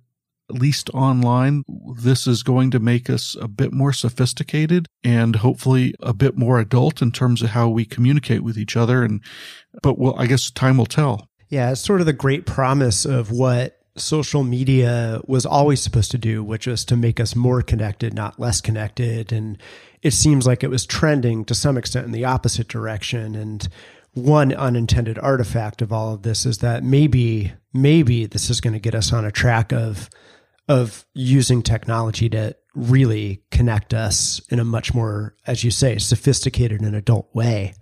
at 0.50 0.56
least 0.56 0.88
online, 0.94 1.62
this 1.96 2.26
is 2.26 2.42
going 2.42 2.70
to 2.70 2.78
make 2.78 3.10
us 3.10 3.36
a 3.40 3.48
bit 3.48 3.72
more 3.72 3.92
sophisticated 3.92 4.86
and 5.04 5.36
hopefully 5.36 5.94
a 6.00 6.14
bit 6.14 6.38
more 6.38 6.58
adult 6.58 7.02
in 7.02 7.12
terms 7.12 7.42
of 7.42 7.50
how 7.50 7.68
we 7.68 7.84
communicate 7.84 8.42
with 8.42 8.56
each 8.56 8.76
other. 8.76 9.02
And, 9.02 9.22
but 9.82 9.98
well, 9.98 10.14
I 10.16 10.26
guess 10.26 10.50
time 10.50 10.78
will 10.78 10.86
tell. 10.86 11.28
Yeah. 11.48 11.70
It's 11.70 11.80
sort 11.80 12.00
of 12.00 12.06
the 12.06 12.12
great 12.12 12.46
promise 12.46 13.04
of 13.04 13.30
what 13.30 13.77
social 14.00 14.42
media 14.42 15.20
was 15.26 15.46
always 15.46 15.80
supposed 15.80 16.10
to 16.12 16.18
do, 16.18 16.42
which 16.42 16.66
was 16.66 16.84
to 16.86 16.96
make 16.96 17.20
us 17.20 17.36
more 17.36 17.62
connected, 17.62 18.14
not 18.14 18.40
less 18.40 18.60
connected. 18.60 19.32
And 19.32 19.58
it 20.02 20.12
seems 20.12 20.46
like 20.46 20.62
it 20.62 20.70
was 20.70 20.86
trending 20.86 21.44
to 21.46 21.54
some 21.54 21.76
extent 21.76 22.06
in 22.06 22.12
the 22.12 22.24
opposite 22.24 22.68
direction. 22.68 23.34
And 23.34 23.68
one 24.12 24.52
unintended 24.52 25.18
artifact 25.18 25.82
of 25.82 25.92
all 25.92 26.14
of 26.14 26.22
this 26.22 26.46
is 26.46 26.58
that 26.58 26.82
maybe, 26.82 27.52
maybe 27.72 28.26
this 28.26 28.50
is 28.50 28.60
going 28.60 28.74
to 28.74 28.80
get 28.80 28.94
us 28.94 29.12
on 29.12 29.24
a 29.24 29.32
track 29.32 29.72
of 29.72 30.08
of 30.68 31.06
using 31.14 31.62
technology 31.62 32.28
to 32.28 32.54
really 32.74 33.42
connect 33.50 33.94
us 33.94 34.40
in 34.50 34.60
a 34.60 34.64
much 34.64 34.92
more, 34.92 35.34
as 35.46 35.64
you 35.64 35.70
say, 35.70 35.96
sophisticated 35.96 36.82
and 36.82 36.94
adult 36.94 37.34
way. 37.34 37.74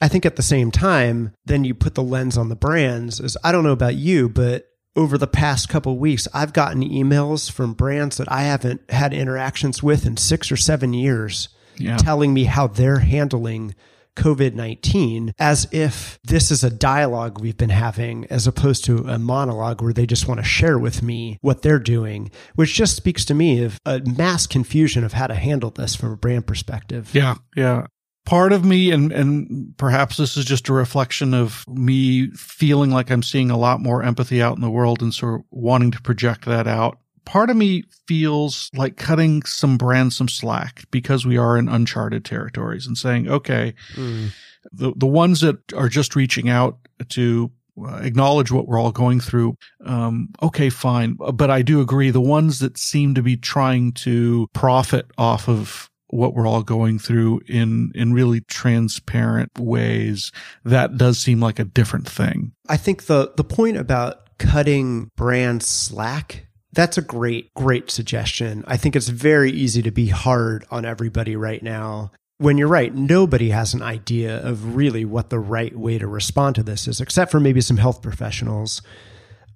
I 0.00 0.08
think 0.08 0.24
at 0.24 0.36
the 0.36 0.42
same 0.42 0.70
time, 0.70 1.34
then 1.44 1.64
you 1.64 1.74
put 1.74 1.94
the 1.94 2.02
lens 2.02 2.38
on 2.38 2.48
the 2.48 2.56
brands 2.56 3.20
is 3.20 3.36
I 3.44 3.52
don't 3.52 3.64
know 3.64 3.72
about 3.72 3.96
you, 3.96 4.28
but 4.28 4.69
over 4.96 5.16
the 5.16 5.26
past 5.26 5.68
couple 5.68 5.98
weeks, 5.98 6.26
I've 6.34 6.52
gotten 6.52 6.82
emails 6.82 7.50
from 7.50 7.74
brands 7.74 8.16
that 8.16 8.30
I 8.30 8.42
haven't 8.42 8.90
had 8.90 9.12
interactions 9.12 9.82
with 9.82 10.06
in 10.06 10.16
six 10.16 10.50
or 10.50 10.56
seven 10.56 10.92
years 10.92 11.48
yeah. 11.76 11.96
telling 11.96 12.34
me 12.34 12.44
how 12.44 12.66
they're 12.66 12.98
handling 12.98 13.74
COVID 14.16 14.54
19 14.54 15.34
as 15.38 15.68
if 15.70 16.18
this 16.24 16.50
is 16.50 16.64
a 16.64 16.70
dialogue 16.70 17.40
we've 17.40 17.56
been 17.56 17.70
having 17.70 18.26
as 18.26 18.46
opposed 18.46 18.84
to 18.84 18.98
a 19.08 19.18
monologue 19.18 19.80
where 19.80 19.92
they 19.92 20.04
just 20.04 20.26
want 20.26 20.40
to 20.40 20.44
share 20.44 20.78
with 20.78 21.02
me 21.02 21.38
what 21.40 21.62
they're 21.62 21.78
doing, 21.78 22.30
which 22.56 22.74
just 22.74 22.96
speaks 22.96 23.24
to 23.26 23.34
me 23.34 23.62
of 23.62 23.80
a 23.86 24.00
mass 24.00 24.46
confusion 24.46 25.04
of 25.04 25.12
how 25.12 25.28
to 25.28 25.34
handle 25.34 25.70
this 25.70 25.94
from 25.94 26.12
a 26.12 26.16
brand 26.16 26.46
perspective. 26.46 27.10
Yeah. 27.14 27.36
Yeah 27.56 27.86
part 28.30 28.52
of 28.52 28.64
me 28.64 28.92
and 28.92 29.10
and 29.10 29.74
perhaps 29.76 30.16
this 30.16 30.36
is 30.36 30.44
just 30.44 30.68
a 30.68 30.72
reflection 30.72 31.34
of 31.34 31.64
me 31.66 32.30
feeling 32.30 32.90
like 32.90 33.10
I'm 33.10 33.24
seeing 33.24 33.50
a 33.50 33.58
lot 33.58 33.80
more 33.80 34.04
empathy 34.04 34.40
out 34.40 34.54
in 34.54 34.60
the 34.60 34.70
world 34.70 35.02
and 35.02 35.12
sort 35.12 35.40
of 35.40 35.46
wanting 35.50 35.90
to 35.90 36.00
project 36.00 36.44
that 36.44 36.68
out 36.68 37.00
part 37.24 37.50
of 37.50 37.56
me 37.56 37.82
feels 38.06 38.70
like 38.72 38.96
cutting 38.96 39.42
some 39.42 39.76
brands 39.76 40.16
some 40.16 40.28
slack 40.28 40.84
because 40.92 41.26
we 41.26 41.36
are 41.36 41.58
in 41.58 41.68
uncharted 41.68 42.24
territories 42.24 42.86
and 42.86 42.96
saying, 42.96 43.28
okay, 43.28 43.74
mm. 43.94 44.30
the, 44.72 44.92
the 44.96 45.06
ones 45.06 45.40
that 45.40 45.58
are 45.72 45.88
just 45.88 46.16
reaching 46.16 46.48
out 46.48 46.78
to 47.08 47.50
uh, 47.84 47.96
acknowledge 47.96 48.52
what 48.52 48.66
we're 48.66 48.80
all 48.80 48.92
going 48.92 49.20
through. 49.20 49.56
Um, 49.84 50.30
okay, 50.42 50.70
fine. 50.70 51.14
But 51.14 51.50
I 51.50 51.62
do 51.62 51.80
agree. 51.80 52.10
The 52.10 52.20
ones 52.20 52.58
that 52.60 52.78
seem 52.78 53.14
to 53.14 53.22
be 53.22 53.36
trying 53.36 53.92
to 53.92 54.48
profit 54.52 55.06
off 55.16 55.48
of 55.48 55.89
what 56.10 56.34
we're 56.34 56.46
all 56.46 56.62
going 56.62 56.98
through 56.98 57.40
in, 57.46 57.92
in 57.94 58.12
really 58.12 58.40
transparent 58.42 59.50
ways, 59.58 60.32
that 60.64 60.96
does 60.96 61.18
seem 61.18 61.40
like 61.40 61.58
a 61.58 61.64
different 61.64 62.08
thing. 62.08 62.52
I 62.68 62.76
think 62.76 63.06
the, 63.06 63.32
the 63.36 63.44
point 63.44 63.76
about 63.76 64.38
cutting 64.38 65.10
brand 65.16 65.62
slack 65.62 66.46
that's 66.72 66.98
a 66.98 67.02
great, 67.02 67.52
great 67.54 67.90
suggestion. 67.90 68.64
I 68.66 68.76
think 68.76 68.94
it's 68.94 69.08
very 69.08 69.50
easy 69.50 69.82
to 69.82 69.90
be 69.90 70.08
hard 70.08 70.64
on 70.70 70.84
everybody 70.84 71.34
right 71.36 71.62
now. 71.62 72.12
When 72.38 72.56
you're 72.56 72.68
right, 72.68 72.94
nobody 72.94 73.50
has 73.50 73.74
an 73.74 73.82
idea 73.82 74.38
of 74.46 74.76
really 74.76 75.04
what 75.04 75.30
the 75.30 75.38
right 75.38 75.76
way 75.76 75.98
to 75.98 76.06
respond 76.06 76.54
to 76.56 76.62
this 76.62 76.88
is, 76.88 77.00
except 77.00 77.30
for 77.30 77.40
maybe 77.40 77.60
some 77.60 77.76
health 77.76 78.02
professionals. 78.02 78.82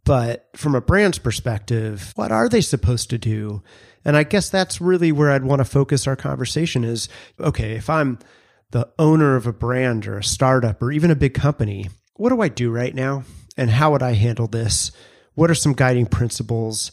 But 0.04 0.48
from 0.54 0.74
a 0.74 0.80
brand's 0.80 1.18
perspective, 1.18 2.12
what 2.14 2.30
are 2.30 2.48
they 2.48 2.60
supposed 2.60 3.10
to 3.10 3.18
do? 3.18 3.62
And 4.04 4.16
I 4.16 4.22
guess 4.22 4.50
that's 4.50 4.80
really 4.80 5.12
where 5.12 5.30
I'd 5.30 5.44
want 5.44 5.60
to 5.60 5.64
focus 5.64 6.06
our 6.06 6.16
conversation 6.16 6.84
is 6.84 7.08
okay, 7.40 7.72
if 7.72 7.88
I'm 7.88 8.18
the 8.70 8.88
owner 8.98 9.36
of 9.36 9.46
a 9.46 9.52
brand 9.52 10.06
or 10.06 10.18
a 10.18 10.24
startup 10.24 10.82
or 10.82 10.92
even 10.92 11.10
a 11.10 11.16
big 11.16 11.32
company, 11.32 11.88
what 12.16 12.30
do 12.30 12.40
I 12.42 12.48
do 12.48 12.70
right 12.70 12.94
now? 12.94 13.24
And 13.56 13.70
how 13.70 13.92
would 13.92 14.02
I 14.02 14.12
handle 14.12 14.46
this? 14.46 14.92
What 15.34 15.50
are 15.50 15.54
some 15.54 15.72
guiding 15.72 16.06
principles? 16.06 16.92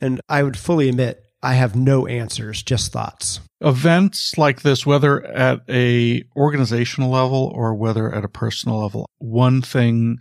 And 0.00 0.20
I 0.28 0.42
would 0.42 0.58
fully 0.58 0.88
admit 0.88 1.24
I 1.42 1.54
have 1.54 1.74
no 1.74 2.06
answers, 2.06 2.62
just 2.62 2.92
thoughts. 2.92 3.40
Events 3.60 4.36
like 4.36 4.62
this, 4.62 4.84
whether 4.84 5.24
at 5.24 5.60
a 5.68 6.24
organizational 6.36 7.10
level 7.10 7.50
or 7.54 7.74
whether 7.74 8.14
at 8.14 8.24
a 8.24 8.28
personal 8.28 8.80
level, 8.80 9.08
one 9.18 9.62
thing 9.62 10.18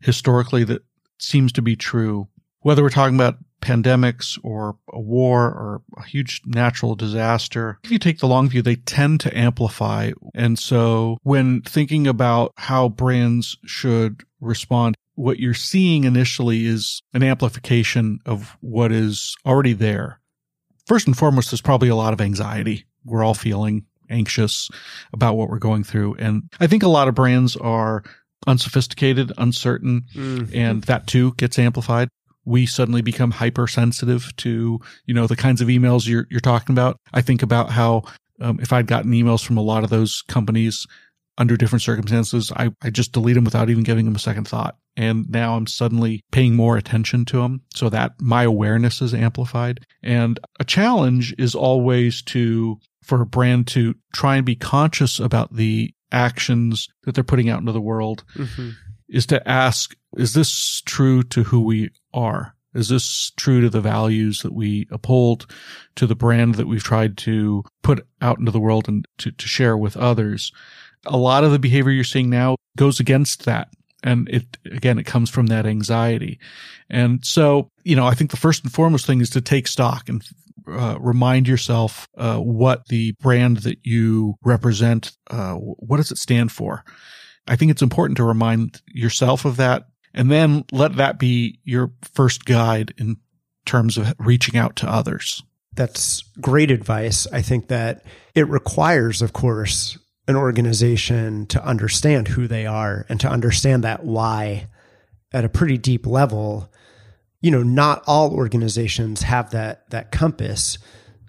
historically 0.00 0.64
that 0.64 0.82
seems 1.18 1.52
to 1.52 1.62
be 1.62 1.76
true, 1.76 2.28
whether 2.60 2.82
we're 2.82 2.90
talking 2.90 3.14
about 3.14 3.38
pandemics 3.60 4.38
or 4.42 4.76
a 4.92 5.00
war 5.00 5.46
or 5.46 5.82
a 5.96 6.04
huge 6.04 6.42
natural 6.44 6.94
disaster, 6.94 7.78
if 7.82 7.90
you 7.90 7.98
take 7.98 8.18
the 8.18 8.28
long 8.28 8.48
view, 8.48 8.62
they 8.62 8.76
tend 8.76 9.20
to 9.20 9.36
amplify. 9.36 10.12
And 10.34 10.58
so 10.58 11.18
when 11.22 11.62
thinking 11.62 12.06
about 12.06 12.52
how 12.56 12.90
brands 12.90 13.56
should 13.64 14.22
respond, 14.40 14.96
what 15.14 15.38
you're 15.38 15.54
seeing 15.54 16.04
initially 16.04 16.66
is 16.66 17.00
an 17.14 17.22
amplification 17.22 18.18
of 18.26 18.56
what 18.60 18.92
is 18.92 19.34
already 19.46 19.72
there. 19.72 20.20
First 20.86 21.06
and 21.06 21.16
foremost, 21.16 21.50
there's 21.50 21.62
probably 21.62 21.88
a 21.88 21.96
lot 21.96 22.12
of 22.12 22.20
anxiety. 22.20 22.84
We're 23.04 23.24
all 23.24 23.34
feeling 23.34 23.86
anxious 24.10 24.68
about 25.12 25.36
what 25.36 25.48
we're 25.48 25.58
going 25.58 25.84
through. 25.84 26.14
And 26.16 26.50
I 26.60 26.66
think 26.66 26.82
a 26.82 26.88
lot 26.88 27.08
of 27.08 27.14
brands 27.14 27.56
are 27.56 28.02
unsophisticated, 28.46 29.32
uncertain, 29.38 30.02
mm. 30.14 30.54
and 30.54 30.82
that 30.84 31.06
too 31.06 31.34
gets 31.34 31.58
amplified. 31.58 32.08
We 32.44 32.66
suddenly 32.66 33.02
become 33.02 33.30
hypersensitive 33.30 34.34
to, 34.36 34.78
you 35.06 35.14
know, 35.14 35.26
the 35.26 35.36
kinds 35.36 35.60
of 35.60 35.68
emails 35.68 36.06
you're, 36.06 36.26
you're 36.30 36.40
talking 36.40 36.74
about. 36.74 36.98
I 37.12 37.22
think 37.22 37.42
about 37.42 37.70
how, 37.70 38.02
um, 38.40 38.58
if 38.60 38.72
I'd 38.72 38.86
gotten 38.86 39.12
emails 39.12 39.44
from 39.44 39.56
a 39.56 39.62
lot 39.62 39.84
of 39.84 39.90
those 39.90 40.22
companies 40.28 40.86
under 41.38 41.56
different 41.56 41.82
circumstances, 41.82 42.52
I, 42.54 42.70
I 42.82 42.90
just 42.90 43.12
delete 43.12 43.34
them 43.34 43.44
without 43.44 43.70
even 43.70 43.82
giving 43.82 44.04
them 44.04 44.14
a 44.14 44.20
second 44.20 44.46
thought. 44.46 44.76
And 44.96 45.28
now 45.28 45.56
I'm 45.56 45.66
suddenly 45.66 46.22
paying 46.30 46.54
more 46.54 46.76
attention 46.76 47.24
to 47.26 47.38
them 47.38 47.62
so 47.74 47.88
that 47.88 48.12
my 48.20 48.44
awareness 48.44 49.02
is 49.02 49.14
amplified. 49.14 49.80
And 50.02 50.38
a 50.60 50.64
challenge 50.64 51.34
is 51.38 51.54
always 51.54 52.22
to, 52.22 52.78
for 53.02 53.20
a 53.20 53.26
brand 53.26 53.66
to 53.68 53.94
try 54.12 54.36
and 54.36 54.46
be 54.46 54.54
conscious 54.54 55.18
about 55.18 55.56
the 55.56 55.92
actions 56.14 56.88
that 57.02 57.14
they're 57.14 57.24
putting 57.24 57.50
out 57.50 57.60
into 57.60 57.72
the 57.72 57.80
world. 57.80 58.24
Mm-hmm. 58.36 58.70
is 59.08 59.26
to 59.26 59.46
ask, 59.48 59.94
is 60.16 60.32
this 60.32 60.80
true 60.86 61.22
to 61.24 61.42
who 61.42 61.60
we 61.60 61.90
are? 62.12 62.54
Is 62.74 62.88
this 62.88 63.30
true 63.36 63.60
to 63.60 63.70
the 63.70 63.80
values 63.80 64.42
that 64.42 64.52
we 64.52 64.88
uphold, 64.90 65.46
to 65.96 66.06
the 66.06 66.16
brand 66.16 66.56
that 66.56 66.66
we've 66.66 66.82
tried 66.82 67.16
to 67.18 67.62
put 67.82 68.06
out 68.20 68.38
into 68.38 68.50
the 68.50 68.60
world 68.60 68.88
and 68.88 69.06
to, 69.18 69.30
to 69.30 69.46
share 69.46 69.76
with 69.76 69.96
others? 69.96 70.52
A 71.06 71.16
lot 71.16 71.44
of 71.44 71.52
the 71.52 71.58
behavior 71.58 71.92
you're 71.92 72.04
seeing 72.04 72.30
now 72.30 72.56
goes 72.76 72.98
against 72.98 73.44
that. 73.44 73.68
And 74.02 74.28
it, 74.28 74.58
again, 74.66 74.98
it 74.98 75.06
comes 75.06 75.30
from 75.30 75.46
that 75.46 75.66
anxiety. 75.66 76.38
And 76.90 77.24
so, 77.24 77.70
you 77.84 77.96
know, 77.96 78.06
I 78.06 78.14
think 78.14 78.30
the 78.30 78.36
first 78.36 78.64
and 78.64 78.72
foremost 78.72 79.06
thing 79.06 79.20
is 79.20 79.30
to 79.30 79.40
take 79.40 79.68
stock 79.68 80.08
and 80.08 80.22
uh, 80.66 80.96
remind 81.00 81.48
yourself 81.48 82.08
uh, 82.16 82.38
what 82.38 82.86
the 82.88 83.12
brand 83.20 83.58
that 83.58 83.78
you 83.82 84.34
represent, 84.42 85.16
uh, 85.30 85.54
what 85.54 85.98
does 85.98 86.10
it 86.10 86.18
stand 86.18 86.52
for? 86.52 86.84
I 87.46 87.56
think 87.56 87.70
it's 87.70 87.82
important 87.82 88.16
to 88.16 88.24
remind 88.24 88.80
yourself 88.86 89.44
of 89.44 89.56
that 89.56 89.86
and 90.14 90.30
then 90.30 90.64
let 90.72 90.96
that 90.96 91.18
be 91.18 91.58
your 91.64 91.92
first 92.02 92.44
guide 92.44 92.94
in 92.96 93.16
terms 93.66 93.98
of 93.98 94.14
reaching 94.18 94.56
out 94.56 94.76
to 94.76 94.90
others. 94.90 95.42
That's 95.74 96.22
great 96.40 96.70
advice. 96.70 97.26
I 97.32 97.42
think 97.42 97.68
that 97.68 98.04
it 98.34 98.48
requires, 98.48 99.22
of 99.22 99.32
course, 99.32 99.98
an 100.28 100.36
organization 100.36 101.46
to 101.46 101.64
understand 101.64 102.28
who 102.28 102.46
they 102.46 102.64
are 102.64 103.04
and 103.08 103.20
to 103.20 103.28
understand 103.28 103.82
that 103.84 104.04
why 104.04 104.68
at 105.32 105.44
a 105.44 105.48
pretty 105.48 105.76
deep 105.76 106.06
level. 106.06 106.70
You 107.44 107.50
know, 107.50 107.62
not 107.62 108.02
all 108.06 108.32
organizations 108.32 109.22
have 109.22 109.50
that 109.50 109.90
that 109.90 110.10
compass. 110.10 110.78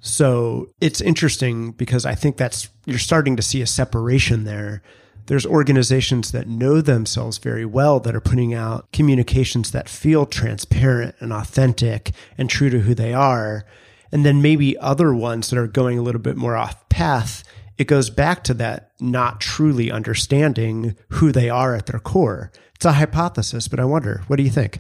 So 0.02 0.70
it's 0.80 1.02
interesting 1.02 1.72
because 1.72 2.06
I 2.06 2.16
think 2.16 2.38
that's 2.38 2.70
you're 2.86 3.00
starting 3.00 3.36
to 3.36 3.42
see 3.42 3.62
a 3.62 3.68
separation 3.68 4.44
there 4.44 4.82
there's 5.28 5.46
organizations 5.46 6.32
that 6.32 6.48
know 6.48 6.82
themselves 6.82 7.40
very 7.40 7.66
well 7.66 8.00
that 8.02 8.16
are 8.16 8.22
putting 8.22 8.54
out 8.54 8.92
communications 8.92 9.72
that 9.72 9.90
feel 9.90 10.26
transparent 10.26 11.16
and 11.20 11.34
authentic 11.34 12.12
and 12.38 12.50
true 12.50 12.70
to 12.70 12.82
who 12.82 12.94
they 12.94 13.14
are. 13.14 13.66
And 14.12 14.26
then 14.26 14.42
maybe 14.42 14.78
other 14.78 15.14
ones 15.14 15.50
that 15.50 15.58
are 15.58 15.68
going 15.68 15.98
a 15.98 16.04
little 16.04 16.22
bit 16.22 16.38
more 16.38 16.56
off 16.56 16.88
path. 16.90 17.44
It 17.78 17.88
goes 17.88 18.10
back 18.10 18.44
to 18.46 18.54
that 18.56 18.92
not 19.00 19.42
truly 19.42 19.92
understanding 19.92 20.96
who 21.10 21.32
they 21.32 21.50
are 21.50 21.76
at 21.76 21.88
their 21.88 22.00
core. 22.00 22.52
It's 22.76 22.86
a 22.86 22.94
hypothesis, 22.94 23.68
but 23.68 23.80
I 23.80 23.86
wonder, 23.86 24.24
what 24.28 24.36
do 24.36 24.44
you 24.44 24.50
think? 24.50 24.80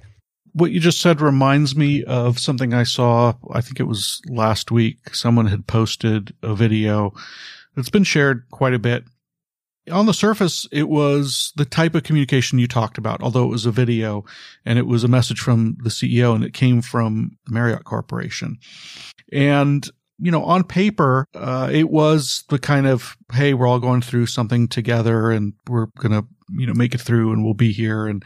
What 0.56 0.72
you 0.72 0.80
just 0.80 1.02
said 1.02 1.22
reminds 1.22 1.76
me 1.76 2.04
of 2.06 2.40
something 2.40 2.74
I 2.74 2.84
saw. 2.84 3.34
I 3.52 3.62
think 3.62 3.80
it 3.80 3.88
was 3.88 4.22
last 4.28 4.72
week. 4.72 5.14
Someone 5.14 5.48
had 5.48 5.68
posted 5.68 6.34
a 6.42 6.56
video 6.56 7.14
that's 7.76 7.90
been 7.90 8.04
shared 8.04 8.46
quite 8.52 8.74
a 8.74 8.80
bit 8.80 9.04
on 9.92 10.06
the 10.06 10.14
surface, 10.14 10.68
it 10.72 10.90
was 10.90 11.54
the 11.56 11.66
type 11.66 11.96
of 11.96 12.04
communication 12.04 12.60
you 12.60 12.68
talked 12.68 12.98
about, 12.98 13.22
although 13.22 13.44
it 13.44 13.50
was 13.50 13.66
a 13.66 13.72
video 13.72 14.26
and 14.66 14.80
it 14.80 14.88
was 14.88 15.04
a 15.04 15.08
message 15.08 15.40
from 15.40 15.78
the 15.84 15.90
CEO 15.90 16.34
and 16.34 16.44
it 16.44 16.54
came 16.54 16.82
from 16.82 17.38
the 17.46 17.52
Marriott 17.52 17.84
Corporation. 17.84 18.58
And, 19.32 19.88
you 20.18 20.32
know, 20.32 20.44
on 20.44 20.64
paper, 20.64 21.28
uh, 21.36 21.70
it 21.72 21.90
was 21.90 22.44
the 22.50 22.58
kind 22.58 22.88
of, 22.88 23.16
hey, 23.34 23.54
we're 23.54 23.68
all 23.68 23.80
going 23.80 24.02
through 24.02 24.26
something 24.26 24.68
together 24.68 25.30
and 25.32 25.54
we're 25.68 25.88
going 25.98 26.12
to, 26.12 26.28
you 26.58 26.66
know, 26.66 26.74
make 26.74 26.96
it 26.96 27.02
through 27.02 27.34
and 27.34 27.44
we'll 27.44 27.54
be 27.54 27.72
here 27.72 28.08
and 28.08 28.24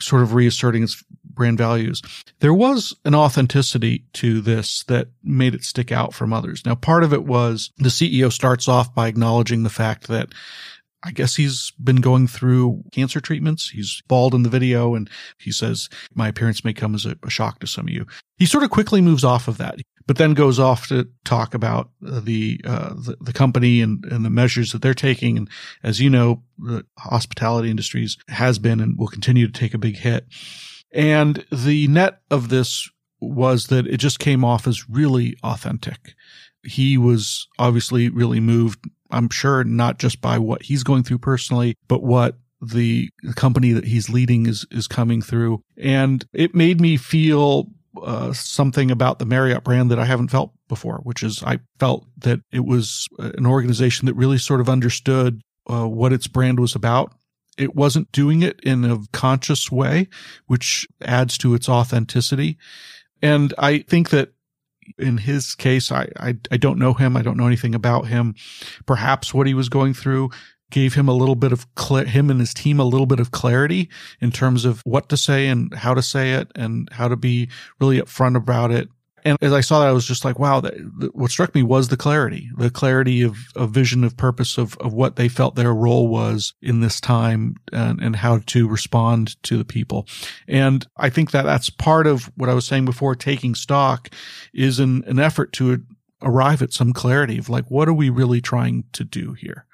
sort 0.00 0.22
of 0.22 0.34
reasserting 0.34 0.82
its 0.82 1.04
brand 1.38 1.56
values. 1.56 2.02
There 2.40 2.52
was 2.52 2.94
an 3.06 3.14
authenticity 3.14 4.04
to 4.14 4.42
this 4.42 4.84
that 4.84 5.08
made 5.22 5.54
it 5.54 5.64
stick 5.64 5.90
out 5.90 6.12
from 6.12 6.34
others. 6.34 6.66
Now, 6.66 6.74
part 6.74 7.04
of 7.04 7.14
it 7.14 7.24
was 7.24 7.70
the 7.78 7.88
CEO 7.88 8.30
starts 8.30 8.68
off 8.68 8.94
by 8.94 9.08
acknowledging 9.08 9.62
the 9.62 9.70
fact 9.70 10.08
that 10.08 10.34
I 11.04 11.12
guess 11.12 11.36
he's 11.36 11.72
been 11.82 11.96
going 11.96 12.26
through 12.26 12.82
cancer 12.92 13.20
treatments. 13.20 13.70
He's 13.70 14.02
bald 14.08 14.34
in 14.34 14.42
the 14.42 14.48
video 14.48 14.96
and 14.96 15.08
he 15.38 15.52
says, 15.52 15.88
my 16.12 16.28
appearance 16.28 16.64
may 16.64 16.72
come 16.72 16.94
as 16.94 17.06
a, 17.06 17.16
a, 17.22 17.30
shock 17.30 17.60
to 17.60 17.68
some 17.68 17.86
of 17.86 17.94
you. 17.94 18.04
He 18.36 18.46
sort 18.46 18.64
of 18.64 18.70
quickly 18.70 19.00
moves 19.00 19.22
off 19.22 19.46
of 19.46 19.58
that, 19.58 19.78
but 20.08 20.16
then 20.16 20.34
goes 20.34 20.58
off 20.58 20.88
to 20.88 21.08
talk 21.24 21.54
about 21.54 21.90
the, 22.00 22.60
uh, 22.64 22.94
the, 22.94 23.16
the, 23.20 23.32
company 23.32 23.80
and, 23.80 24.04
and 24.06 24.24
the 24.24 24.30
measures 24.30 24.72
that 24.72 24.82
they're 24.82 24.92
taking. 24.92 25.36
And 25.36 25.48
as 25.84 26.00
you 26.00 26.10
know, 26.10 26.42
the 26.58 26.84
hospitality 26.98 27.70
industries 27.70 28.18
has 28.26 28.58
been 28.58 28.80
and 28.80 28.98
will 28.98 29.06
continue 29.06 29.46
to 29.46 29.52
take 29.52 29.74
a 29.74 29.78
big 29.78 29.98
hit. 29.98 30.26
And 30.92 31.44
the 31.50 31.88
net 31.88 32.20
of 32.30 32.48
this 32.48 32.88
was 33.20 33.66
that 33.66 33.86
it 33.86 33.98
just 33.98 34.18
came 34.18 34.44
off 34.44 34.66
as 34.66 34.88
really 34.88 35.36
authentic. 35.42 36.14
He 36.62 36.96
was 36.96 37.46
obviously 37.58 38.08
really 38.08 38.40
moved 38.40 38.78
I'm 39.10 39.30
sure 39.30 39.64
not 39.64 39.98
just 39.98 40.20
by 40.20 40.38
what 40.38 40.62
he's 40.62 40.82
going 40.82 41.02
through 41.02 41.18
personally, 41.18 41.76
but 41.88 42.02
what 42.02 42.36
the 42.60 43.08
company 43.36 43.72
that 43.72 43.84
he's 43.84 44.10
leading 44.10 44.46
is 44.46 44.66
is 44.70 44.88
coming 44.88 45.22
through 45.22 45.62
and 45.76 46.24
it 46.32 46.56
made 46.56 46.80
me 46.80 46.96
feel 46.96 47.68
uh, 48.02 48.32
something 48.32 48.90
about 48.90 49.18
the 49.18 49.24
Marriott 49.24 49.62
brand 49.62 49.90
that 49.90 49.98
I 49.98 50.04
haven't 50.04 50.28
felt 50.28 50.52
before, 50.68 51.00
which 51.04 51.22
is 51.22 51.42
I 51.42 51.60
felt 51.78 52.06
that 52.18 52.40
it 52.52 52.64
was 52.64 53.06
an 53.18 53.46
organization 53.46 54.06
that 54.06 54.14
really 54.14 54.38
sort 54.38 54.60
of 54.60 54.68
understood 54.68 55.40
uh, 55.70 55.86
what 55.86 56.12
its 56.12 56.26
brand 56.26 56.58
was 56.60 56.74
about. 56.74 57.14
It 57.58 57.74
wasn't 57.74 58.12
doing 58.12 58.42
it 58.42 58.60
in 58.60 58.84
a 58.84 59.00
conscious 59.12 59.70
way, 59.70 60.08
which 60.46 60.86
adds 61.02 61.36
to 61.38 61.54
its 61.54 61.68
authenticity. 61.68 62.56
And 63.20 63.52
I 63.58 63.80
think 63.80 64.10
that 64.10 64.32
in 64.96 65.18
his 65.18 65.54
case, 65.54 65.92
I, 65.92 66.08
I, 66.18 66.36
I 66.50 66.56
don't 66.56 66.78
know 66.78 66.94
him. 66.94 67.16
I 67.16 67.22
don't 67.22 67.36
know 67.36 67.46
anything 67.46 67.74
about 67.74 68.06
him. 68.06 68.34
Perhaps 68.86 69.34
what 69.34 69.46
he 69.46 69.54
was 69.54 69.68
going 69.68 69.92
through 69.92 70.30
gave 70.70 70.94
him 70.94 71.08
a 71.08 71.14
little 71.14 71.34
bit 71.34 71.52
of 71.52 71.66
cl- 71.78 72.04
him 72.04 72.30
and 72.30 72.40
his 72.40 72.54
team 72.54 72.78
a 72.78 72.84
little 72.84 73.06
bit 73.06 73.20
of 73.20 73.30
clarity 73.30 73.88
in 74.20 74.30
terms 74.30 74.64
of 74.64 74.80
what 74.82 75.08
to 75.08 75.16
say 75.16 75.48
and 75.48 75.72
how 75.74 75.94
to 75.94 76.02
say 76.02 76.34
it 76.34 76.50
and 76.54 76.88
how 76.92 77.08
to 77.08 77.16
be 77.16 77.48
really 77.80 78.00
upfront 78.00 78.36
about 78.36 78.70
it 78.70 78.88
and 79.28 79.38
as 79.42 79.52
I 79.52 79.60
saw 79.60 79.80
that, 79.80 79.88
I 79.88 79.92
was 79.92 80.06
just 80.06 80.24
like, 80.24 80.38
wow, 80.38 80.60
that, 80.60 80.74
what 81.14 81.30
struck 81.30 81.54
me 81.54 81.62
was 81.62 81.88
the 81.88 81.96
clarity, 81.96 82.50
the 82.56 82.70
clarity 82.70 83.22
of, 83.22 83.36
of 83.54 83.70
vision, 83.70 84.04
of 84.04 84.16
purpose, 84.16 84.58
of, 84.58 84.76
of 84.78 84.92
what 84.92 85.16
they 85.16 85.28
felt 85.28 85.54
their 85.54 85.74
role 85.74 86.08
was 86.08 86.54
in 86.62 86.80
this 86.80 87.00
time 87.00 87.56
and, 87.72 88.00
and 88.00 88.16
how 88.16 88.38
to 88.46 88.66
respond 88.68 89.40
to 89.42 89.58
the 89.58 89.64
people. 89.64 90.06
And 90.46 90.86
I 90.96 91.10
think 91.10 91.30
that 91.32 91.42
that's 91.42 91.70
part 91.70 92.06
of 92.06 92.30
what 92.36 92.48
I 92.48 92.54
was 92.54 92.66
saying 92.66 92.84
before, 92.84 93.14
taking 93.14 93.54
stock 93.54 94.08
is 94.54 94.78
an, 94.78 95.04
an 95.06 95.18
effort 95.18 95.52
to 95.54 95.84
arrive 96.22 96.62
at 96.62 96.72
some 96.72 96.92
clarity 96.92 97.38
of 97.38 97.48
like, 97.48 97.70
what 97.70 97.88
are 97.88 97.94
we 97.94 98.10
really 98.10 98.40
trying 98.40 98.84
to 98.92 99.04
do 99.04 99.34
here? 99.34 99.66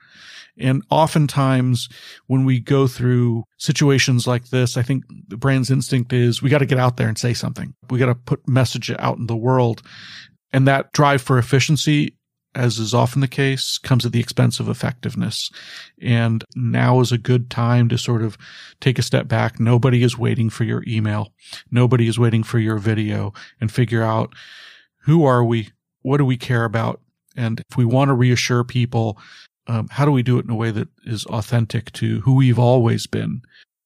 And 0.58 0.82
oftentimes 0.90 1.88
when 2.26 2.44
we 2.44 2.60
go 2.60 2.86
through 2.86 3.44
situations 3.58 4.26
like 4.26 4.50
this, 4.50 4.76
I 4.76 4.82
think 4.82 5.04
the 5.28 5.36
brand's 5.36 5.70
instinct 5.70 6.12
is 6.12 6.42
we 6.42 6.50
got 6.50 6.58
to 6.58 6.66
get 6.66 6.78
out 6.78 6.96
there 6.96 7.08
and 7.08 7.18
say 7.18 7.34
something. 7.34 7.74
We 7.90 7.98
got 7.98 8.06
to 8.06 8.14
put 8.14 8.48
message 8.48 8.90
out 8.98 9.18
in 9.18 9.26
the 9.26 9.36
world. 9.36 9.82
And 10.52 10.68
that 10.68 10.92
drive 10.92 11.20
for 11.22 11.38
efficiency, 11.38 12.14
as 12.54 12.78
is 12.78 12.94
often 12.94 13.20
the 13.20 13.26
case, 13.26 13.78
comes 13.78 14.06
at 14.06 14.12
the 14.12 14.20
expense 14.20 14.60
of 14.60 14.68
effectiveness. 14.68 15.50
And 16.00 16.44
now 16.54 17.00
is 17.00 17.10
a 17.10 17.18
good 17.18 17.50
time 17.50 17.88
to 17.88 17.98
sort 17.98 18.22
of 18.22 18.38
take 18.80 18.98
a 18.98 19.02
step 19.02 19.26
back. 19.26 19.58
Nobody 19.58 20.04
is 20.04 20.16
waiting 20.16 20.50
for 20.50 20.62
your 20.62 20.84
email. 20.86 21.32
Nobody 21.72 22.06
is 22.06 22.18
waiting 22.18 22.44
for 22.44 22.60
your 22.60 22.78
video 22.78 23.32
and 23.60 23.72
figure 23.72 24.04
out 24.04 24.34
who 25.02 25.24
are 25.24 25.44
we? 25.44 25.70
What 26.02 26.18
do 26.18 26.24
we 26.24 26.36
care 26.36 26.64
about? 26.64 27.00
And 27.36 27.60
if 27.68 27.76
we 27.76 27.84
want 27.84 28.10
to 28.10 28.14
reassure 28.14 28.62
people 28.62 29.18
um, 29.66 29.88
how 29.90 30.04
do 30.04 30.10
we 30.10 30.22
do 30.22 30.38
it 30.38 30.44
in 30.44 30.50
a 30.50 30.54
way 30.54 30.70
that 30.70 30.88
is 31.04 31.24
authentic 31.26 31.92
to 31.92 32.20
who 32.20 32.34
we've 32.34 32.58
always 32.58 33.06
been? 33.06 33.42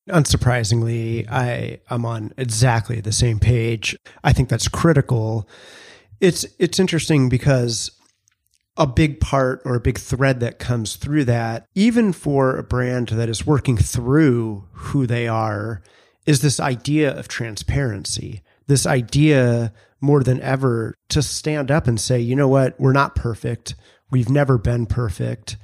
Unsurprisingly, 0.08 1.30
I 1.30 1.80
am 1.90 2.04
on 2.04 2.32
exactly 2.36 3.00
the 3.00 3.12
same 3.12 3.38
page. 3.38 3.96
I 4.24 4.32
think 4.32 4.48
that's 4.48 4.68
critical. 4.68 5.48
It's 6.20 6.46
it's 6.58 6.80
interesting 6.80 7.28
because 7.28 7.90
a 8.76 8.86
big 8.86 9.20
part 9.20 9.60
or 9.64 9.74
a 9.74 9.80
big 9.80 9.98
thread 9.98 10.40
that 10.40 10.58
comes 10.58 10.96
through 10.96 11.24
that, 11.24 11.66
even 11.74 12.12
for 12.12 12.56
a 12.56 12.62
brand 12.62 13.08
that 13.08 13.28
is 13.28 13.46
working 13.46 13.76
through 13.76 14.64
who 14.72 15.06
they 15.06 15.28
are, 15.28 15.82
is 16.26 16.40
this 16.40 16.60
idea 16.60 17.16
of 17.16 17.28
transparency. 17.28 18.42
This 18.66 18.86
idea 18.86 19.72
more 20.00 20.22
than 20.22 20.40
ever 20.40 20.94
to 21.08 21.22
stand 21.22 21.70
up 21.70 21.86
and 21.86 22.00
say, 22.00 22.20
you 22.20 22.36
know 22.36 22.48
what, 22.48 22.78
we're 22.78 22.92
not 22.92 23.16
perfect. 23.16 23.74
We've 24.10 24.28
never 24.28 24.58
been 24.58 24.86
perfect 24.86 25.56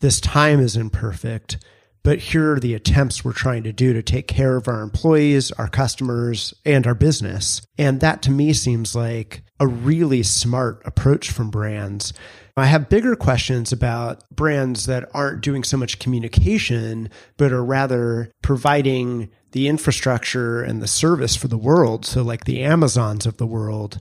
this 0.00 0.20
time 0.20 0.60
is 0.60 0.76
imperfect, 0.76 1.58
but 2.02 2.18
here 2.18 2.54
are 2.54 2.60
the 2.60 2.74
attempts 2.74 3.24
we're 3.24 3.32
trying 3.32 3.62
to 3.64 3.72
do 3.72 3.92
to 3.92 4.02
take 4.02 4.26
care 4.26 4.56
of 4.56 4.68
our 4.68 4.80
employees, 4.80 5.52
our 5.52 5.68
customers, 5.68 6.54
and 6.64 6.86
our 6.86 6.94
business. 6.94 7.60
And 7.76 8.00
that 8.00 8.22
to 8.22 8.30
me 8.30 8.52
seems 8.54 8.94
like 8.94 9.42
a 9.58 9.66
really 9.66 10.22
smart 10.22 10.82
approach 10.86 11.30
from 11.30 11.50
brands. 11.50 12.14
I 12.56 12.66
have 12.66 12.88
bigger 12.88 13.16
questions 13.16 13.72
about 13.72 14.28
brands 14.30 14.86
that 14.86 15.08
aren't 15.14 15.42
doing 15.42 15.64
so 15.64 15.76
much 15.76 15.98
communication, 15.98 17.10
but 17.36 17.52
are 17.52 17.64
rather 17.64 18.30
providing 18.42 19.30
the 19.52 19.68
infrastructure 19.68 20.62
and 20.62 20.82
the 20.82 20.88
service 20.88 21.36
for 21.36 21.48
the 21.48 21.58
world. 21.58 22.04
So, 22.04 22.22
like 22.22 22.44
the 22.44 22.62
Amazons 22.62 23.26
of 23.26 23.36
the 23.38 23.46
world. 23.46 24.00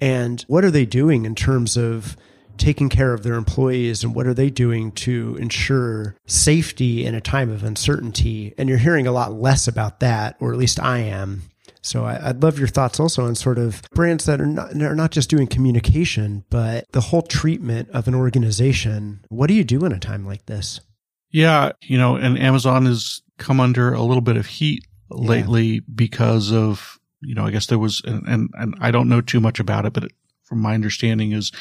And 0.00 0.42
what 0.48 0.64
are 0.64 0.70
they 0.70 0.86
doing 0.86 1.24
in 1.24 1.34
terms 1.34 1.76
of 1.76 2.16
taking 2.58 2.88
care 2.88 3.14
of 3.14 3.22
their 3.22 3.34
employees 3.34 4.04
and 4.04 4.14
what 4.14 4.26
are 4.26 4.34
they 4.34 4.50
doing 4.50 4.92
to 4.92 5.36
ensure 5.40 6.16
safety 6.26 7.04
in 7.04 7.14
a 7.14 7.20
time 7.20 7.50
of 7.50 7.64
uncertainty. 7.64 8.54
And 8.58 8.68
you're 8.68 8.78
hearing 8.78 9.06
a 9.06 9.12
lot 9.12 9.32
less 9.32 9.66
about 9.68 10.00
that, 10.00 10.36
or 10.40 10.52
at 10.52 10.58
least 10.58 10.80
I 10.80 10.98
am. 10.98 11.42
So 11.80 12.04
I, 12.04 12.28
would 12.28 12.42
love 12.42 12.58
your 12.58 12.68
thoughts 12.68 13.00
also 13.00 13.24
on 13.24 13.34
sort 13.34 13.58
of 13.58 13.82
brands 13.94 14.26
that 14.26 14.40
are 14.40 14.46
not, 14.46 14.74
are 14.82 14.94
not 14.94 15.10
just 15.10 15.30
doing 15.30 15.46
communication, 15.46 16.44
but 16.50 16.90
the 16.92 17.00
whole 17.00 17.22
treatment 17.22 17.88
of 17.90 18.08
an 18.08 18.14
organization. 18.14 19.24
What 19.28 19.46
do 19.46 19.54
you 19.54 19.64
do 19.64 19.84
in 19.84 19.92
a 19.92 19.98
time 19.98 20.26
like 20.26 20.46
this? 20.46 20.80
Yeah, 21.30 21.72
you 21.82 21.98
know, 21.98 22.16
and 22.16 22.38
Amazon 22.38 22.86
has 22.86 23.22
come 23.38 23.60
under 23.60 23.92
a 23.92 24.02
little 24.02 24.20
bit 24.20 24.36
of 24.36 24.46
heat 24.46 24.86
lately 25.10 25.66
yeah. 25.66 25.80
because 25.94 26.52
of, 26.52 26.98
you 27.20 27.34
know, 27.34 27.46
I 27.46 27.50
guess 27.50 27.66
there 27.66 27.78
was, 27.78 28.02
and, 28.04 28.26
and, 28.26 28.50
and 28.54 28.74
I 28.80 28.90
don't 28.90 29.08
know 29.08 29.20
too 29.20 29.40
much 29.40 29.60
about 29.60 29.86
it, 29.86 29.92
but 29.92 30.04
it, 30.04 30.12
from 30.44 30.60
my 30.60 30.74
understanding 30.74 31.32
is 31.32 31.52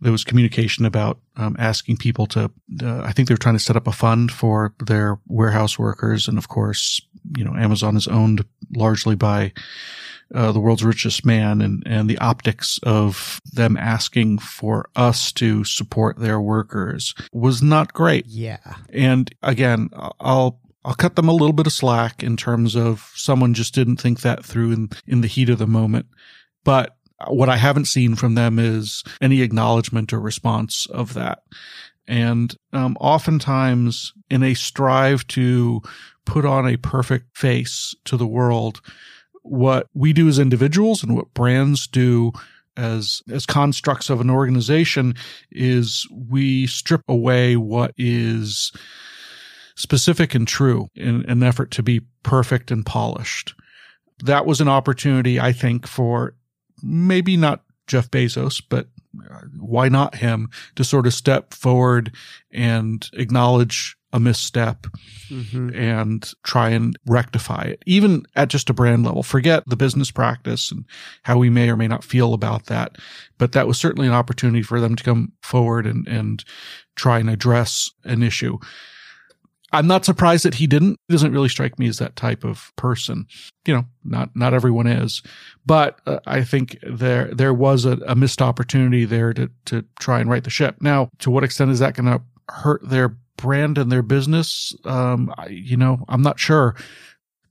there 0.00 0.12
was 0.12 0.24
communication 0.24 0.84
about 0.84 1.18
um, 1.36 1.56
asking 1.58 1.96
people 1.98 2.26
to, 2.26 2.50
uh, 2.82 3.00
I 3.02 3.12
think 3.12 3.28
they 3.28 3.34
were 3.34 3.38
trying 3.38 3.56
to 3.56 3.64
set 3.64 3.76
up 3.76 3.86
a 3.86 3.92
fund 3.92 4.32
for 4.32 4.74
their 4.78 5.18
warehouse 5.26 5.78
workers. 5.78 6.26
And 6.26 6.38
of 6.38 6.48
course, 6.48 7.00
you 7.36 7.44
know, 7.44 7.54
Amazon 7.54 7.96
is 7.96 8.08
owned 8.08 8.44
largely 8.74 9.14
by 9.14 9.52
uh, 10.34 10.52
the 10.52 10.60
world's 10.60 10.84
richest 10.84 11.26
man 11.26 11.60
and, 11.60 11.82
and 11.86 12.08
the 12.08 12.18
optics 12.18 12.78
of 12.82 13.40
them 13.52 13.76
asking 13.76 14.38
for 14.38 14.88
us 14.96 15.32
to 15.32 15.64
support 15.64 16.18
their 16.18 16.40
workers 16.40 17.14
was 17.32 17.62
not 17.62 17.92
great. 17.92 18.26
Yeah. 18.26 18.76
And 18.92 19.34
again, 19.42 19.90
I'll, 20.20 20.60
I'll 20.84 20.94
cut 20.94 21.16
them 21.16 21.28
a 21.28 21.32
little 21.32 21.52
bit 21.52 21.66
of 21.66 21.72
slack 21.72 22.22
in 22.22 22.36
terms 22.36 22.74
of 22.74 23.10
someone 23.14 23.54
just 23.54 23.74
didn't 23.74 23.98
think 23.98 24.20
that 24.20 24.44
through 24.44 24.72
in, 24.72 24.90
in 25.06 25.20
the 25.20 25.28
heat 25.28 25.50
of 25.50 25.58
the 25.58 25.66
moment. 25.66 26.06
But 26.64 26.96
what 27.28 27.48
I 27.48 27.56
haven't 27.56 27.86
seen 27.86 28.14
from 28.14 28.34
them 28.34 28.58
is 28.58 29.04
any 29.20 29.42
acknowledgement 29.42 30.12
or 30.12 30.20
response 30.20 30.86
of 30.86 31.14
that. 31.14 31.42
And 32.06 32.56
um, 32.72 32.96
oftentimes, 33.00 34.12
in 34.30 34.42
a 34.42 34.54
strive 34.54 35.26
to 35.28 35.80
put 36.24 36.44
on 36.44 36.66
a 36.66 36.76
perfect 36.76 37.36
face 37.36 37.94
to 38.04 38.16
the 38.16 38.26
world, 38.26 38.80
what 39.42 39.86
we 39.94 40.12
do 40.12 40.28
as 40.28 40.38
individuals 40.38 41.02
and 41.02 41.14
what 41.14 41.32
brands 41.34 41.86
do 41.86 42.32
as 42.76 43.22
as 43.30 43.46
constructs 43.46 44.10
of 44.10 44.20
an 44.20 44.30
organization 44.30 45.14
is 45.50 46.06
we 46.12 46.66
strip 46.66 47.02
away 47.08 47.56
what 47.56 47.92
is 47.96 48.72
specific 49.76 50.34
and 50.34 50.46
true 50.46 50.88
in 50.94 51.24
an 51.28 51.42
effort 51.42 51.70
to 51.72 51.82
be 51.82 52.00
perfect 52.22 52.70
and 52.70 52.84
polished. 52.86 53.54
That 54.24 54.46
was 54.46 54.60
an 54.60 54.68
opportunity, 54.68 55.40
I 55.40 55.52
think, 55.52 55.86
for 55.86 56.34
maybe 56.82 57.36
not 57.36 57.62
Jeff 57.86 58.10
Bezos, 58.10 58.62
but 58.68 58.88
why 59.58 59.88
not 59.88 60.14
him 60.14 60.48
to 60.76 60.84
sort 60.84 61.06
of 61.06 61.14
step 61.14 61.52
forward 61.52 62.14
and 62.52 63.08
acknowledge 63.14 63.96
a 64.12 64.20
misstep 64.20 64.86
mm-hmm. 65.28 65.74
and 65.74 66.32
try 66.42 66.70
and 66.70 66.98
rectify 67.06 67.62
it, 67.62 67.82
even 67.86 68.24
at 68.34 68.48
just 68.48 68.68
a 68.68 68.74
brand 68.74 69.04
level. 69.04 69.22
Forget 69.22 69.62
the 69.68 69.76
business 69.76 70.10
practice 70.10 70.72
and 70.72 70.84
how 71.22 71.38
we 71.38 71.48
may 71.48 71.70
or 71.70 71.76
may 71.76 71.86
not 71.86 72.04
feel 72.04 72.34
about 72.34 72.66
that. 72.66 72.96
But 73.38 73.52
that 73.52 73.68
was 73.68 73.78
certainly 73.78 74.08
an 74.08 74.14
opportunity 74.14 74.62
for 74.62 74.80
them 74.80 74.96
to 74.96 75.04
come 75.04 75.32
forward 75.42 75.86
and, 75.86 76.06
and 76.08 76.44
try 76.96 77.20
and 77.20 77.30
address 77.30 77.90
an 78.04 78.22
issue. 78.22 78.58
I'm 79.72 79.86
not 79.86 80.04
surprised 80.04 80.44
that 80.44 80.54
he 80.54 80.66
didn't. 80.66 80.96
He 81.08 81.14
doesn't 81.14 81.32
really 81.32 81.48
strike 81.48 81.78
me 81.78 81.86
as 81.86 81.98
that 81.98 82.16
type 82.16 82.44
of 82.44 82.72
person. 82.76 83.26
You 83.66 83.74
know, 83.74 83.84
not 84.04 84.34
not 84.34 84.54
everyone 84.54 84.86
is, 84.86 85.22
but 85.64 86.00
uh, 86.06 86.18
I 86.26 86.42
think 86.42 86.78
there 86.82 87.32
there 87.32 87.54
was 87.54 87.84
a, 87.84 87.98
a, 88.06 88.16
missed 88.16 88.42
opportunity 88.42 89.04
there 89.04 89.32
to 89.32 89.50
to 89.66 89.84
try 90.00 90.20
and 90.20 90.28
right 90.28 90.42
the 90.42 90.50
ship. 90.50 90.76
Now, 90.80 91.10
to 91.20 91.30
what 91.30 91.44
extent 91.44 91.70
is 91.70 91.78
that 91.78 91.94
going 91.94 92.06
to 92.06 92.22
hurt 92.48 92.80
their 92.88 93.16
brand 93.36 93.78
and 93.78 93.92
their 93.92 94.02
business? 94.02 94.74
Um, 94.84 95.32
I, 95.38 95.48
you 95.48 95.76
know, 95.76 96.04
I'm 96.08 96.22
not 96.22 96.40
sure. 96.40 96.74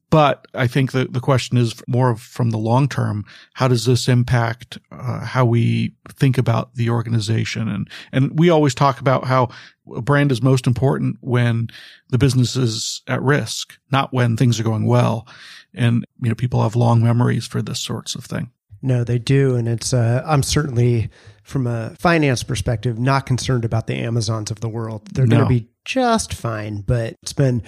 But 0.10 0.48
I 0.56 0.66
think 0.66 0.92
that 0.94 1.14
the 1.14 1.20
question 1.20 1.58
is 1.58 1.76
more 1.88 2.16
from 2.16 2.50
the 2.50 2.58
long 2.58 2.90
term. 2.90 3.26
How 3.54 3.68
does 3.68 3.86
this 3.86 4.08
impact 4.08 4.80
uh, 4.92 5.24
how 5.24 5.46
we 5.46 5.94
think 6.10 6.38
about 6.38 6.74
the 6.76 6.90
organization? 6.90 7.68
And 7.68 7.90
and 8.12 8.38
we 8.40 8.50
always 8.50 8.74
talk 8.74 9.00
about 9.00 9.26
how 9.26 9.50
a 9.96 10.02
brand 10.02 10.32
is 10.32 10.42
most 10.42 10.66
important 10.66 11.18
when 11.22 11.70
the 12.10 12.18
business 12.18 12.56
is 12.56 13.04
at 13.08 13.22
risk, 13.22 13.78
not 13.92 14.12
when 14.12 14.36
things 14.36 14.60
are 14.60 14.64
going 14.64 14.86
well. 14.86 15.28
And 15.76 16.06
you 16.22 16.30
know, 16.30 16.36
people 16.36 16.64
have 16.64 16.76
long 16.76 17.04
memories 17.04 17.46
for 17.46 17.62
this 17.62 17.80
sorts 17.80 18.16
of 18.16 18.26
thing. 18.26 18.52
No, 18.82 19.04
they 19.04 19.20
do, 19.20 19.56
and 19.56 19.68
it's. 19.68 19.94
Uh, 19.94 20.24
I'm 20.26 20.42
certainly, 20.42 21.10
from 21.44 21.68
a 21.68 21.96
finance 22.00 22.44
perspective, 22.44 22.98
not 22.98 23.26
concerned 23.26 23.66
about 23.66 23.88
the 23.88 23.96
Amazons 23.96 24.52
of 24.52 24.62
the 24.62 24.70
world. 24.70 25.06
They're 25.14 25.28
no. 25.28 25.38
going 25.38 25.48
to 25.48 25.62
be 25.62 25.70
just 25.84 26.34
fine. 26.34 26.82
But 26.82 27.16
it's 27.22 27.34
been 27.34 27.62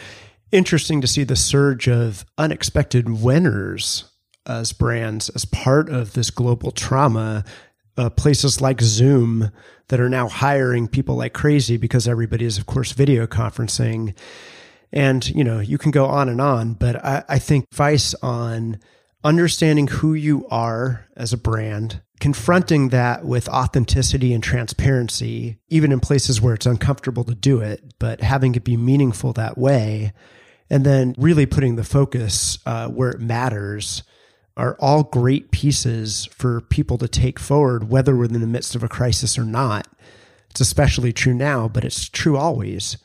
interesting 0.51 1.01
to 1.01 1.07
see 1.07 1.23
the 1.23 1.35
surge 1.35 1.87
of 1.87 2.25
unexpected 2.37 3.21
winners 3.21 4.05
as 4.45 4.73
brands 4.73 5.29
as 5.29 5.45
part 5.45 5.89
of 5.89 6.13
this 6.13 6.29
global 6.29 6.71
trauma. 6.71 7.43
Uh, 7.97 8.09
places 8.09 8.61
like 8.61 8.81
Zoom 8.81 9.51
that 9.89 9.99
are 9.99 10.09
now 10.09 10.29
hiring 10.29 10.87
people 10.87 11.15
like 11.17 11.33
crazy 11.33 11.75
because 11.75 12.07
everybody 12.07 12.45
is, 12.45 12.57
of 12.57 12.65
course, 12.65 12.93
video 12.93 13.27
conferencing. 13.27 14.17
And, 14.93 15.27
you 15.29 15.43
know, 15.43 15.59
you 15.59 15.77
can 15.77 15.91
go 15.91 16.05
on 16.05 16.29
and 16.29 16.39
on, 16.39 16.73
but 16.73 17.03
I, 17.03 17.23
I 17.27 17.37
think 17.37 17.65
advice 17.71 18.13
on 18.23 18.79
understanding 19.25 19.87
who 19.87 20.13
you 20.13 20.47
are 20.47 21.05
as 21.17 21.33
a 21.33 21.37
brand, 21.37 22.01
confronting 22.21 22.89
that 22.89 23.25
with 23.25 23.49
authenticity 23.49 24.33
and 24.33 24.41
transparency, 24.41 25.57
even 25.67 25.91
in 25.91 25.99
places 25.99 26.41
where 26.41 26.53
it's 26.53 26.65
uncomfortable 26.65 27.25
to 27.25 27.35
do 27.35 27.59
it, 27.59 27.93
but 27.99 28.21
having 28.21 28.55
it 28.55 28.63
be 28.63 28.77
meaningful 28.77 29.33
that 29.33 29.57
way 29.57 30.13
and 30.71 30.85
then 30.85 31.13
really 31.17 31.45
putting 31.45 31.75
the 31.75 31.83
focus 31.83 32.57
uh, 32.65 32.87
where 32.87 33.11
it 33.11 33.19
matters 33.19 34.03
are 34.55 34.77
all 34.79 35.03
great 35.03 35.51
pieces 35.51 36.29
for 36.31 36.61
people 36.61 36.97
to 36.97 37.09
take 37.09 37.39
forward, 37.39 37.89
whether 37.89 38.15
we're 38.15 38.25
in 38.25 38.39
the 38.39 38.47
midst 38.47 38.73
of 38.73 38.81
a 38.81 38.87
crisis 38.87 39.37
or 39.37 39.43
not. 39.43 39.85
It's 40.49 40.61
especially 40.61 41.11
true 41.11 41.33
now, 41.33 41.67
but 41.67 41.83
it's 41.83 42.07
true 42.07 42.37
always. 42.37 42.97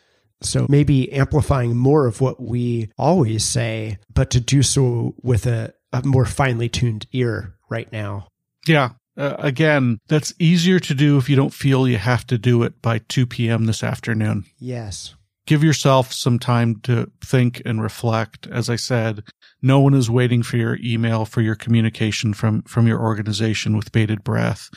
So 0.43 0.67
maybe 0.69 1.13
amplifying 1.13 1.77
more 1.77 2.07
of 2.07 2.21
what 2.21 2.41
we 2.41 2.93
always 2.97 3.45
say, 3.45 3.99
but 4.15 4.31
to 4.31 4.41
do 4.41 4.63
so 4.63 5.17
with 5.23 5.45
a, 5.47 5.75
a 5.93 6.07
more 6.07 6.25
finely 6.25 6.69
tuned 6.69 7.07
ear 7.13 7.57
right 7.69 7.91
now. 7.91 8.29
Yeah. 8.67 8.91
Uh, 9.17 9.35
again, 9.39 9.99
that's 10.07 10.35
easier 10.39 10.79
to 10.79 10.95
do 10.95 11.17
if 11.17 11.29
you 11.29 11.35
don't 11.35 11.55
feel 11.55 11.89
you 11.89 11.99
have 11.99 12.27
to 12.29 12.39
do 12.39 12.63
it 12.63 12.81
by 12.81 12.99
2 12.99 13.27
p.m. 13.27 13.65
this 13.65 13.83
afternoon. 13.83 14.45
Yes 14.59 15.17
give 15.47 15.65
yourself 15.65 16.13
some 16.13 16.39
time 16.39 16.81
to 16.83 17.11
think 17.25 17.63
and 17.65 17.81
reflect. 17.81 18.47
As 18.49 18.69
I 18.69 18.77
said, 18.77 19.23
no 19.63 19.81
one 19.81 19.95
is 19.95 20.11
waiting 20.11 20.43
for 20.43 20.57
your 20.57 20.79
email, 20.83 21.25
for 21.25 21.41
your 21.41 21.55
communication 21.55 22.35
from, 22.35 22.63
from 22.63 22.87
your 22.87 23.01
organization 23.01 23.77
with 23.77 23.93
bated 23.93 24.23
breath. 24.23 24.69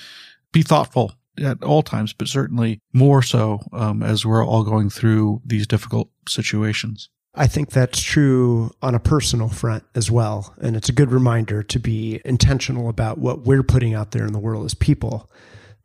Be 0.51 0.61
thoughtful 0.61 1.13
at 1.43 1.63
all 1.63 1.83
times, 1.83 2.13
but 2.13 2.27
certainly 2.27 2.79
more 2.93 3.21
so 3.21 3.59
um, 3.73 4.03
as 4.03 4.25
we're 4.25 4.45
all 4.45 4.63
going 4.63 4.89
through 4.89 5.41
these 5.45 5.67
difficult 5.67 6.09
situations. 6.27 7.09
I 7.35 7.47
think 7.47 7.69
that's 7.69 8.01
true 8.01 8.71
on 8.81 8.95
a 8.95 8.99
personal 8.99 9.49
front 9.49 9.83
as 9.95 10.09
well. 10.09 10.55
And 10.61 10.75
it's 10.75 10.89
a 10.89 10.93
good 10.93 11.11
reminder 11.11 11.63
to 11.63 11.79
be 11.79 12.21
intentional 12.25 12.89
about 12.89 13.19
what 13.19 13.41
we're 13.41 13.63
putting 13.63 13.93
out 13.93 14.11
there 14.11 14.25
in 14.25 14.33
the 14.33 14.39
world 14.39 14.65
as 14.65 14.73
people 14.73 15.29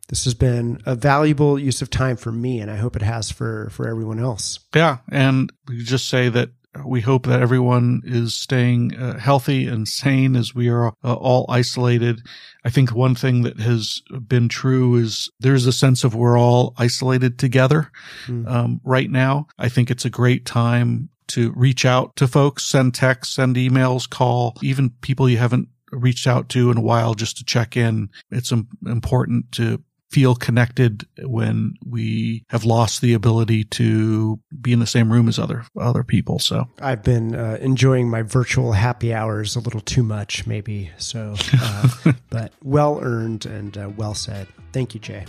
this 0.09 0.25
has 0.25 0.35
been 0.35 0.81
a 0.87 0.95
valuable 0.95 1.59
use 1.59 1.83
of 1.83 1.91
time 1.91 2.17
for 2.17 2.33
me, 2.33 2.61
and 2.61 2.71
I 2.71 2.77
hope 2.77 2.97
it 2.97 3.03
has 3.03 3.31
for 3.31 3.69
for 3.71 3.89
everyone 3.89 4.19
else. 4.19 4.61
Yeah, 4.75 4.99
and 5.11 5.53
we 5.69 5.83
just 5.83 6.09
say 6.09 6.29
that 6.29 6.51
we 6.85 7.01
hope 7.01 7.27
that 7.27 7.41
everyone 7.41 8.03
is 8.05 8.35
staying 8.35 8.97
uh, 8.97 9.19
healthy 9.19 9.67
and 9.67 9.87
sane 9.87 10.35
as 10.35 10.55
we 10.55 10.69
are 10.69 10.89
uh, 11.05 11.15
all 11.15 11.47
isolated. 11.49 12.21
I 12.65 12.71
think 12.71 12.93
one 12.93 13.15
thing 13.15 13.43
that 13.43 13.61
has 13.61 14.03
been 14.27 14.49
true 14.49 14.97
is 14.97 15.31
there's 15.39 15.67
a 15.67 15.73
sense 15.73 16.05
of 16.05 16.15
we're 16.15 16.39
all 16.39 16.75
isolated 16.77 17.39
together 17.39 17.93
mm. 18.27 18.49
um, 18.49 18.81
right 18.85 19.11
now. 19.11 19.47
I 19.59 19.69
think 19.69 19.91
it's 19.91 20.05
a 20.05 20.11
great 20.11 20.45
time 20.47 21.11
to 21.29 21.53
reach 21.57 21.85
out 21.85 22.17
to 22.17 22.29
folks, 22.29 22.65
send 22.65 22.95
texts, 22.95 23.35
send 23.35 23.57
emails, 23.57 24.09
call, 24.09 24.57
even 24.63 24.91
people 25.01 25.29
you 25.29 25.39
haven't 25.39 25.69
reached 25.93 26.27
out 26.27 26.49
to 26.51 26.71
in 26.71 26.79
a 26.79 26.83
while 26.83 27.15
just 27.15 27.37
to 27.39 27.45
check 27.45 27.77
in. 27.77 28.11
It's 28.31 28.53
important 28.85 29.53
to 29.53 29.83
feel 30.11 30.35
connected 30.35 31.07
when 31.23 31.75
we 31.85 32.45
have 32.51 32.65
lost 32.65 33.01
the 33.01 33.15
ability 33.15 33.65
to 33.65 34.41
be 34.61 34.73
in 34.73 34.79
the 34.79 34.87
same 34.87 35.13
room 35.13 35.29
as 35.29 35.39
other 35.39 35.65
other 35.79 36.05
people. 36.05 36.39
So 36.39 36.69
I've 36.81 37.03
been 37.03 37.35
uh, 37.35 37.59
enjoying 37.61 38.09
my 38.09 38.23
virtual 38.23 38.73
happy 38.73 39.13
hours 39.13 39.57
a 39.57 39.61
little 39.61 39.81
too 39.81 40.03
much, 40.03 40.47
maybe. 40.47 40.91
So, 40.99 41.35
uh, 41.61 42.13
but 42.31 42.53
well 42.63 43.01
earned 43.03 43.47
and 43.47 43.77
uh, 43.77 43.91
well 43.97 44.15
said. 44.15 44.47
Thank 44.73 44.95
you, 44.95 45.01
Jay. 45.01 45.25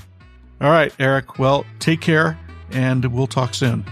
All 0.61 0.69
right, 0.71 0.93
Eric. 0.99 1.37
Well, 1.37 1.65
take 1.79 2.01
care, 2.01 2.37
and 2.71 3.05
we'll 3.05 3.27
talk 3.27 3.53
soon. 3.53 3.85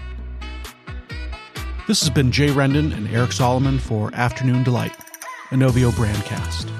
This 1.86 2.00
has 2.00 2.08
been 2.08 2.32
Jay 2.32 2.48
Rendon 2.48 2.96
and 2.96 3.06
Eric 3.08 3.32
Solomon 3.32 3.78
for 3.78 4.10
Afternoon 4.14 4.62
Delight, 4.62 4.96
a 5.50 5.56
Novio 5.56 5.90
Brandcast. 5.90 6.70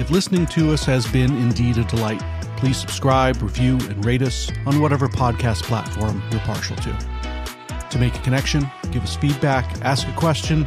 If 0.00 0.10
listening 0.10 0.46
to 0.46 0.72
us 0.72 0.84
has 0.86 1.06
been 1.06 1.36
indeed 1.36 1.76
a 1.76 1.84
delight, 1.84 2.22
please 2.60 2.76
subscribe, 2.76 3.40
review, 3.42 3.78
and 3.88 4.04
rate 4.04 4.20
us 4.20 4.50
on 4.66 4.80
whatever 4.80 5.08
podcast 5.08 5.62
platform 5.62 6.22
you're 6.30 6.40
partial 6.42 6.76
to. 6.76 6.96
To 7.90 7.98
make 7.98 8.14
a 8.14 8.20
connection, 8.20 8.70
give 8.92 9.02
us 9.02 9.16
feedback, 9.16 9.64
ask 9.82 10.06
a 10.06 10.12
question, 10.12 10.66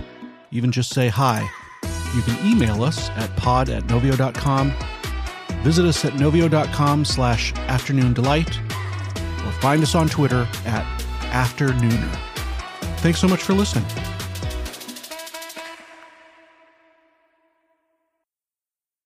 even 0.51 0.71
just 0.71 0.91
say 0.91 1.08
hi, 1.08 1.47
you 2.15 2.21
can 2.23 2.45
email 2.45 2.84
us 2.84 3.10
at 3.12 3.34
pod 3.38 3.69
at 3.69 3.88
novio.com, 3.89 4.73
visit 5.62 5.86
us 5.86 6.03
at 6.03 6.15
novio.com 6.15 7.06
slash 7.06 7.53
afternoon 7.53 8.13
delight, 8.13 8.60
or 9.45 9.51
find 9.62 9.84
us 9.84 9.93
on 9.93 10.10
Twitter 10.10 10.47
at 10.65 10.84
afternooner. 11.32 12.19
Thanks 12.97 13.19
so 13.19 13.27
much 13.27 13.43
for 13.43 13.53
listening. 13.53 13.86